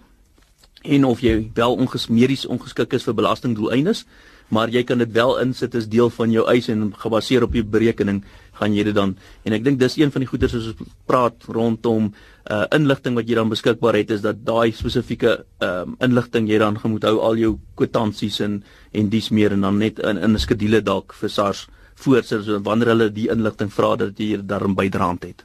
en 0.83 1.05
of 1.05 1.21
jy 1.21 1.51
wel 1.55 1.75
onges 1.77 2.09
medies 2.09 2.47
ongeskik 2.47 2.93
is 2.97 3.05
vir 3.05 3.17
belastingdoeleindes 3.19 4.05
maar 4.51 4.71
jy 4.73 4.83
kan 4.83 4.99
dit 4.99 5.11
wel 5.15 5.37
insit 5.45 5.75
as 5.79 5.89
deel 5.91 6.11
van 6.11 6.33
jou 6.35 6.43
eis 6.51 6.69
en 6.73 6.91
gebaseer 6.99 7.45
op 7.47 7.53
die 7.55 7.63
berekening 7.63 8.23
gaan 8.59 8.75
jy 8.75 8.85
dit 8.89 8.97
dan 8.97 9.15
en 9.47 9.57
ek 9.57 9.65
dink 9.67 9.81
dis 9.81 9.99
een 10.01 10.13
van 10.15 10.25
die 10.25 10.31
goeders 10.31 10.57
as 10.59 10.71
ons 10.73 10.95
praat 11.11 11.49
rondom 11.49 12.11
uh 12.51 12.65
inligting 12.75 13.19
wat 13.19 13.29
jy 13.29 13.37
dan 13.39 13.53
beskikbaar 13.53 14.01
het 14.01 14.11
is 14.17 14.25
dat 14.25 14.41
daai 14.47 14.73
spesifieke 14.75 15.37
um 15.67 15.97
inligting 16.03 16.49
jy 16.51 16.59
dan 16.63 16.81
moet 16.83 17.07
hou 17.07 17.19
al 17.29 17.39
jou 17.39 17.53
kwitansies 17.79 18.41
en 18.47 18.63
en 18.93 19.13
dies 19.13 19.31
meer 19.31 19.55
en 19.55 19.69
dan 19.69 19.79
net 19.79 20.01
in 20.01 20.19
in 20.19 20.35
'n 20.35 20.45
skedule 20.47 20.83
dalk 20.83 21.15
vir 21.21 21.31
SARS 21.31 21.69
voorsit 22.01 22.45
so 22.47 22.59
wanneer 22.65 22.95
hulle 22.95 23.11
die 23.15 23.29
inligting 23.33 23.71
vra 23.73 23.95
dat 23.97 24.19
jy 24.19 24.41
daarin 24.43 24.77
bydraend 24.79 25.25
het. 25.29 25.45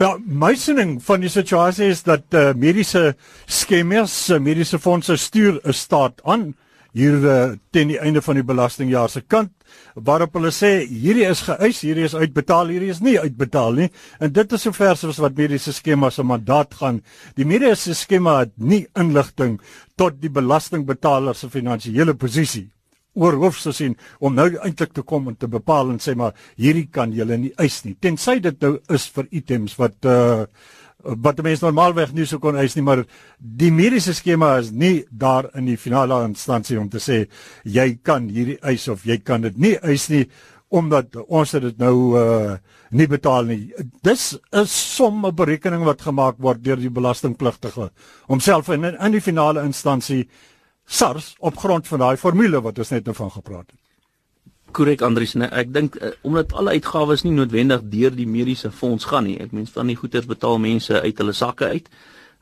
Ja, 0.00 0.16
my 0.18 0.54
siening 0.58 0.96
van 1.04 1.22
die 1.22 1.30
situasie 1.30 1.90
is 1.92 2.02
dat 2.02 2.34
uh, 2.34 2.50
mediese 2.58 3.14
skemas, 3.46 4.14
uh, 4.30 4.40
mediese 4.42 4.80
fondse 4.82 5.16
stuur 5.16 5.60
'n 5.62 5.72
staat 5.72 6.20
aan 6.24 6.54
hier 6.92 7.14
uh, 7.22 7.52
teen 7.70 7.92
die 7.92 8.00
einde 8.02 8.22
van 8.22 8.34
die 8.34 8.46
belastingjaar 8.46 9.08
se 9.10 9.20
kant 9.20 9.52
waarop 9.94 10.34
hulle 10.34 10.50
sê 10.50 10.70
hierdie 10.88 11.28
is 11.28 11.44
geëis, 11.46 11.82
hierdie 11.86 12.08
is 12.08 12.14
uitbetaal, 12.14 12.72
hierdie 12.74 12.90
is 12.90 13.00
nie 13.00 13.18
uitbetaal 13.18 13.72
nie. 13.78 13.88
En 14.18 14.32
dit 14.32 14.52
is 14.52 14.62
sover 14.62 14.96
soos 14.96 15.20
wat 15.22 15.38
mediese 15.38 15.72
skema 15.72 16.10
se 16.10 16.22
mandaat 16.22 16.74
gaan. 16.74 17.02
Die 17.36 17.46
mediese 17.46 17.94
skema 17.94 18.40
het 18.40 18.52
nie 18.56 18.86
inligting 18.98 19.60
tot 19.96 20.18
die 20.20 20.30
belastingbetaler 20.30 21.34
se 21.34 21.50
finansiële 21.50 22.14
posisie 22.14 22.70
oor 23.14 23.38
hoofs 23.42 23.64
te 23.66 23.72
sien 23.74 23.96
om 24.20 24.34
nou 24.34 24.48
eintlik 24.64 24.92
te 24.94 25.02
kom 25.02 25.28
en 25.28 25.36
te 25.36 25.48
bepaal 25.50 25.90
en 25.90 25.98
sê 26.02 26.14
maar 26.18 26.36
hierdie 26.56 26.88
kan 26.92 27.12
julle 27.12 27.38
nie 27.38 27.54
eis 27.58 27.82
nie. 27.84 27.96
Tensy 28.00 28.38
dit 28.40 28.60
nou 28.62 28.76
is 28.88 29.08
vir 29.14 29.30
items 29.30 29.78
wat 29.80 29.98
uh 30.04 30.44
wat 31.00 31.38
die 31.38 31.44
mens 31.46 31.62
normaalweg 31.64 32.10
nie 32.12 32.26
sou 32.28 32.36
kon 32.44 32.58
eis 32.60 32.74
nie, 32.76 32.82
maar 32.84 33.06
die 33.40 33.70
mediese 33.72 34.12
skema 34.12 34.50
is 34.60 34.68
nie 34.68 35.06
daar 35.08 35.46
in 35.56 35.70
die 35.70 35.78
finale 35.80 36.18
instansie 36.26 36.76
om 36.76 36.90
te 36.92 37.00
sê 37.00 37.22
jy 37.64 37.94
kan 38.04 38.26
hierdie 38.28 38.58
eis 38.60 38.84
of 38.92 39.06
jy 39.08 39.16
kan 39.24 39.40
dit 39.40 39.56
nie 39.56 39.78
eis 39.80 40.10
nie 40.12 40.26
omdat 40.70 41.16
ons 41.26 41.56
dit 41.56 41.80
nou 41.80 41.96
uh 42.20 42.58
nie 42.90 43.06
betaal 43.06 43.44
nie. 43.46 43.72
Dis 44.02 44.36
'n 44.52 44.66
somme 44.66 45.32
berekening 45.32 45.84
wat 45.84 46.02
gemaak 46.02 46.36
word 46.38 46.62
deur 46.64 46.76
die 46.76 46.90
belastingpligtige 46.90 47.90
homself 48.26 48.68
in 48.68 48.84
in 48.84 49.12
die 49.12 49.20
finale 49.20 49.62
instansie 49.62 50.28
SARS 50.90 51.34
op 51.38 51.56
grond 51.56 51.86
van 51.86 52.02
daai 52.02 52.16
formule 52.18 52.60
wat 52.60 52.78
ons 52.82 52.90
net 52.90 53.06
nou 53.06 53.14
van 53.14 53.30
gepraat 53.30 53.68
het. 53.70 53.78
Korrek 54.74 55.02
Andries, 55.06 55.34
nee, 55.38 55.48
ek 55.54 55.72
dink 55.74 55.96
uh, 55.98 56.10
omdat 56.26 56.52
alle 56.58 56.74
uitgawes 56.78 57.22
nie 57.22 57.34
noodwendig 57.34 57.84
deur 57.92 58.14
die 58.14 58.26
mediese 58.26 58.70
fonds 58.74 59.06
gaan 59.10 59.26
nie. 59.26 59.36
Ek 59.42 59.54
meen 59.54 59.68
van 59.70 59.90
die 59.90 59.98
goeder 59.98 60.26
betaal 60.26 60.58
mense 60.62 61.00
uit 61.02 61.22
hulle 61.22 61.36
sakke 61.36 61.70
uit. 61.74 61.92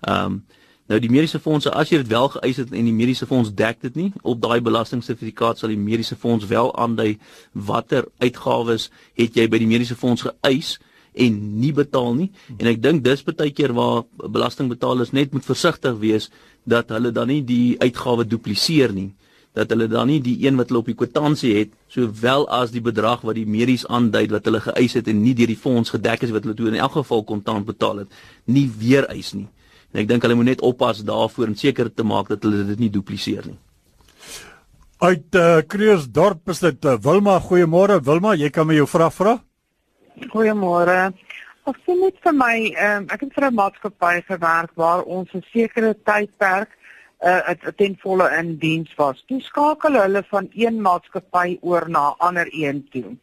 Ehm 0.06 0.38
um, 0.38 0.40
nou 0.88 0.96
die 1.04 1.10
mediese 1.12 1.36
fondse 1.44 1.68
as 1.76 1.90
jy 1.92 1.98
dit 2.00 2.08
wel 2.08 2.30
geëis 2.32 2.62
het 2.62 2.70
en 2.72 2.86
die 2.88 2.94
mediese 2.96 3.26
fonds 3.28 3.50
dek 3.52 3.82
dit 3.84 3.96
nie, 4.00 4.06
op 4.22 4.38
daai 4.40 4.62
belastingsertifikaat 4.64 5.60
sal 5.60 5.68
die 5.68 5.76
mediese 5.76 6.16
fonds 6.16 6.46
wel 6.48 6.70
aandui 6.80 7.18
watter 7.52 8.06
uitgawes 8.24 8.86
het 9.20 9.36
jy 9.36 9.44
by 9.52 9.60
die 9.60 9.68
mediese 9.68 9.98
fonds 10.00 10.24
geëis 10.24 10.78
en 11.18 11.38
nie 11.60 11.72
betaal 11.74 12.14
nie. 12.14 12.30
En 12.58 12.70
ek 12.70 12.82
dink 12.82 13.04
dis 13.04 13.24
baie 13.26 13.52
keer 13.52 13.74
waar 13.76 14.04
belastingbetalers 14.16 15.12
net 15.12 15.32
moet 15.34 15.44
versigtig 15.44 15.98
wees 16.02 16.30
dat 16.64 16.90
hulle 16.94 17.12
dan 17.12 17.28
nie 17.28 17.42
die 17.42 17.76
uitgawe 17.82 18.26
dupliseer 18.28 18.94
nie 18.94 19.12
dat 19.58 19.72
hulle 19.72 19.88
dan 19.90 20.06
nie 20.10 20.20
die 20.22 20.36
een 20.44 20.58
wat 20.58 20.70
hulle 20.70 20.82
op 20.82 20.90
die 20.90 20.96
kwitansie 20.98 21.52
het 21.56 21.70
sowel 21.92 22.46
as 22.54 22.72
die 22.74 22.82
bedrag 22.84 23.24
wat 23.26 23.38
die 23.38 23.46
medies 23.48 23.86
aandui 23.88 24.26
wat 24.32 24.46
hulle 24.46 24.60
geëis 24.62 24.98
het 25.00 25.08
en 25.10 25.22
nie 25.22 25.34
deur 25.38 25.50
die 25.50 25.58
fonds 25.58 25.94
gedek 25.94 26.26
is 26.26 26.34
wat 26.34 26.46
hulle 26.46 26.56
toe 26.58 26.68
in 26.70 26.78
elk 26.78 26.98
geval 27.00 27.24
kontant 27.26 27.66
betaal 27.66 28.04
het 28.04 28.20
nie 28.46 28.68
weer 28.80 29.08
eis 29.10 29.32
nie. 29.34 29.48
En 29.92 30.02
ek 30.02 30.10
dink 30.10 30.22
hulle 30.24 30.36
moet 30.38 30.52
net 30.52 30.62
oppas 30.64 31.00
daarvoor 31.06 31.50
en 31.50 31.58
seker 31.58 31.90
te 31.90 32.06
maak 32.06 32.28
dat 32.30 32.44
hulle 32.44 32.66
dit 32.70 32.84
nie 32.84 32.92
dupliseer 32.92 33.48
nie. 33.48 33.58
Uit 34.98 35.38
uh, 35.38 35.60
Kreersdorp 35.62 36.50
is 36.52 36.60
dit 36.62 36.88
uh, 36.90 36.96
Wilma, 37.02 37.38
goeiemôre 37.40 38.00
Wilma, 38.04 38.34
jy 38.34 38.50
kan 38.54 38.66
my 38.66 38.76
jou 38.78 38.86
vraag 38.90 39.14
vra? 39.14 39.36
Goeiemôre. 40.26 41.12
Of 41.64 41.76
sien 41.84 42.00
net 42.00 42.16
vir 42.24 42.34
my, 42.34 42.56
um, 42.88 43.06
ek 43.12 43.20
het 43.20 43.34
vir 43.34 43.44
'n 43.50 43.54
maatskappy 43.54 44.14
gewerk 44.26 44.72
waar 44.74 45.02
ons 45.04 45.30
'n 45.34 45.44
sekere 45.52 45.94
tydperk 45.94 46.70
uh, 47.20 47.54
ten 47.76 47.96
volle 48.02 48.28
in 48.38 48.58
diens 48.58 48.94
was. 48.96 49.22
Toe 49.26 49.40
skakel 49.40 50.00
hulle 50.00 50.22
van 50.30 50.48
een 50.54 50.80
maatskappy 50.82 51.58
oor 51.60 51.88
na 51.88 52.10
'n 52.10 52.18
ander 52.18 52.48
een 52.50 52.88
toe. 52.90 53.16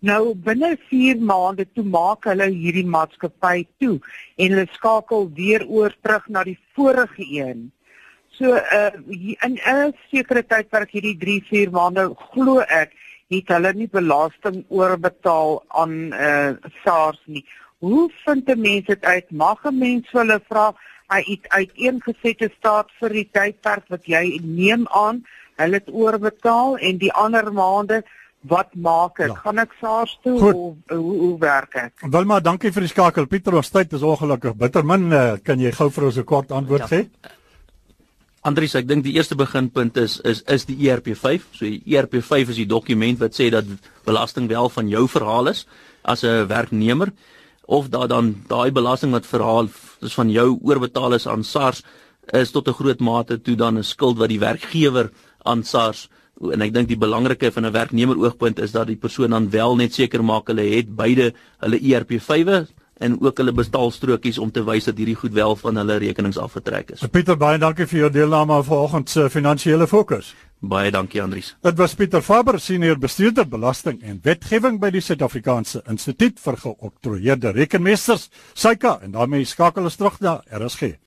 Nou 0.00 0.34
binne 0.34 0.76
4 0.88 1.18
maande 1.18 1.66
toe 1.74 1.84
maak 1.84 2.24
hulle 2.24 2.46
hierdie 2.50 2.86
maatskappy 2.86 3.66
toe 3.78 4.00
en 4.36 4.52
hulle 4.52 4.68
skakel 4.72 5.30
weer 5.34 5.66
oor 5.66 5.96
terug 6.02 6.28
na 6.28 6.44
die 6.44 6.58
vorige 6.74 7.24
een. 7.26 7.72
So 8.30 8.54
uh 8.54 8.90
in 9.44 9.58
'n 9.58 9.94
sekere 10.10 10.42
tydperk 10.42 10.90
hierdie 10.90 11.18
3-4 11.18 11.70
maande 11.70 12.14
glo 12.30 12.60
ek 12.60 12.92
het 13.28 13.48
hulle 13.48 13.72
nie 13.76 13.88
belasting 13.92 14.64
oorbetaal 14.68 15.62
aan 15.68 15.96
uh 16.12 16.50
SARS 16.82 17.20
nie. 17.26 17.44
Hoe 17.78 18.10
vind 18.24 18.48
'n 18.48 18.60
mens 18.60 18.86
dit 18.86 19.04
uit? 19.04 19.30
Mag 19.30 19.64
'n 19.64 19.78
mens 19.78 20.06
hulle 20.10 20.40
vra 20.48 20.74
hy 21.08 21.22
het 21.24 21.48
uiteengesette 21.48 22.50
staat 22.58 22.90
vir 23.00 23.14
die 23.16 23.28
tydperk 23.32 23.88
wat 23.88 24.04
jy 24.04 24.40
neem 24.44 24.86
aan, 24.92 25.22
hulle 25.56 25.80
het 25.80 25.88
oorbetaal 25.88 26.76
en 26.76 26.98
die 26.98 27.12
ander 27.12 27.52
maande 27.52 28.02
wat 28.48 28.74
maak 28.74 29.18
ek? 29.18 29.32
Ja. 29.32 29.38
Gaan 29.44 29.58
ek 29.58 29.72
SARS 29.80 30.18
toe 30.22 30.38
Goed. 30.38 30.54
of 30.54 30.76
hoe, 30.94 31.16
hoe 31.22 31.38
werk 31.38 31.74
ek? 31.74 32.04
Wilma, 32.12 32.40
dankie 32.40 32.70
vir 32.72 32.86
die 32.86 32.92
skakel. 32.92 33.26
Pieter, 33.26 33.56
ons 33.58 33.70
tyd 33.70 33.92
is 33.92 34.04
ongelukkig 34.06 34.54
bitter 34.56 34.86
min. 34.86 35.10
Uh, 35.10 35.36
kan 35.42 35.58
jy 35.60 35.72
gou 35.74 35.90
vir 35.90 36.04
ons 36.04 36.18
'n 36.18 36.24
kort 36.24 36.52
antwoord 36.52 36.86
ja. 36.86 36.86
gee? 36.86 37.08
Andries, 38.48 38.72
ek 38.78 38.86
dink 38.88 39.04
die 39.04 39.12
eerste 39.18 39.36
beginpunt 39.36 39.98
is 40.00 40.18
is 40.24 40.40
is 40.48 40.64
die 40.68 40.78
ERP5. 40.88 41.42
So 41.52 41.66
die 41.66 41.82
ERP5 41.84 42.52
is 42.54 42.60
die 42.62 42.68
dokument 42.70 43.18
wat 43.20 43.36
sê 43.36 43.50
dat 43.52 43.66
belasting 44.08 44.46
wel 44.48 44.70
van 44.72 44.88
jou 44.88 45.04
verhaal 45.10 45.50
is 45.52 45.66
as 46.02 46.24
'n 46.24 46.46
werknemer 46.48 47.12
of 47.66 47.90
daar 47.92 48.08
dan 48.08 48.36
daai 48.48 48.70
belasting 48.72 49.12
wat 49.12 49.26
verhaal 49.26 49.68
is 50.00 50.14
van 50.14 50.30
jou 50.30 50.58
oorbetaal 50.62 51.12
is 51.14 51.26
aan 51.26 51.44
SARS 51.44 51.82
is 52.32 52.50
tot 52.50 52.68
'n 52.68 52.78
groot 52.80 53.00
mate 53.00 53.42
toe 53.42 53.56
dan 53.56 53.76
'n 53.76 53.84
skuld 53.84 54.16
wat 54.18 54.28
die 54.28 54.40
werkgewer 54.40 55.10
aan 55.44 55.62
SARS 55.62 56.08
en 56.52 56.62
ek 56.62 56.72
dink 56.72 56.88
die 56.88 56.96
belangrike 57.04 57.52
van 57.52 57.66
'n 57.66 57.72
werknemer 57.72 58.16
oogpunt 58.16 58.58
is 58.58 58.72
dat 58.72 58.86
die 58.86 58.96
persoon 58.96 59.30
dan 59.30 59.50
wel 59.50 59.76
net 59.76 59.94
seker 59.94 60.24
maak 60.24 60.46
hulle 60.46 60.64
het 60.76 60.96
beide 60.96 61.34
hulle 61.60 61.78
ERP5e 61.78 62.66
en 62.98 63.16
ook 63.20 63.38
hulle 63.38 63.54
betaalstrokies 63.54 64.38
om 64.42 64.50
te 64.50 64.64
wys 64.66 64.88
dat 64.88 64.98
hierdie 64.98 65.16
goed 65.18 65.32
wel 65.36 65.56
van 65.56 65.80
hulle 65.80 65.98
rekenings 66.02 66.38
afgetrek 66.38 66.90
is. 66.96 67.06
Pieter 67.12 67.38
baie 67.38 67.58
dankie 67.58 67.86
vir 67.86 68.04
jou 68.04 68.12
deelname 68.12 68.58
aan 68.58 68.66
vanoggend 68.66 69.10
se 69.10 69.28
finansiële 69.30 69.86
fokus. 69.86 70.34
Baie 70.58 70.90
dankie 70.90 71.22
Andries. 71.22 71.52
Dit 71.62 71.78
was 71.78 71.94
Pieter 71.94 72.22
Faber, 72.22 72.58
senior 72.60 72.98
bestuurder 72.98 73.46
belasting 73.48 74.00
en 74.02 74.18
wetgewing 74.22 74.80
by 74.82 74.90
die 74.90 75.02
Suid-Afrikaanse 75.04 75.84
Instituut 75.86 76.40
vir 76.42 76.58
Geoktroeëerde 76.64 77.54
Rekenmeesters, 77.54 78.26
SAICA, 78.58 78.98
en 79.06 79.14
daarmee 79.14 79.46
skakel 79.46 79.86
ons 79.86 79.96
terug 79.96 80.18
na 80.20 80.40
RSG. 80.50 80.98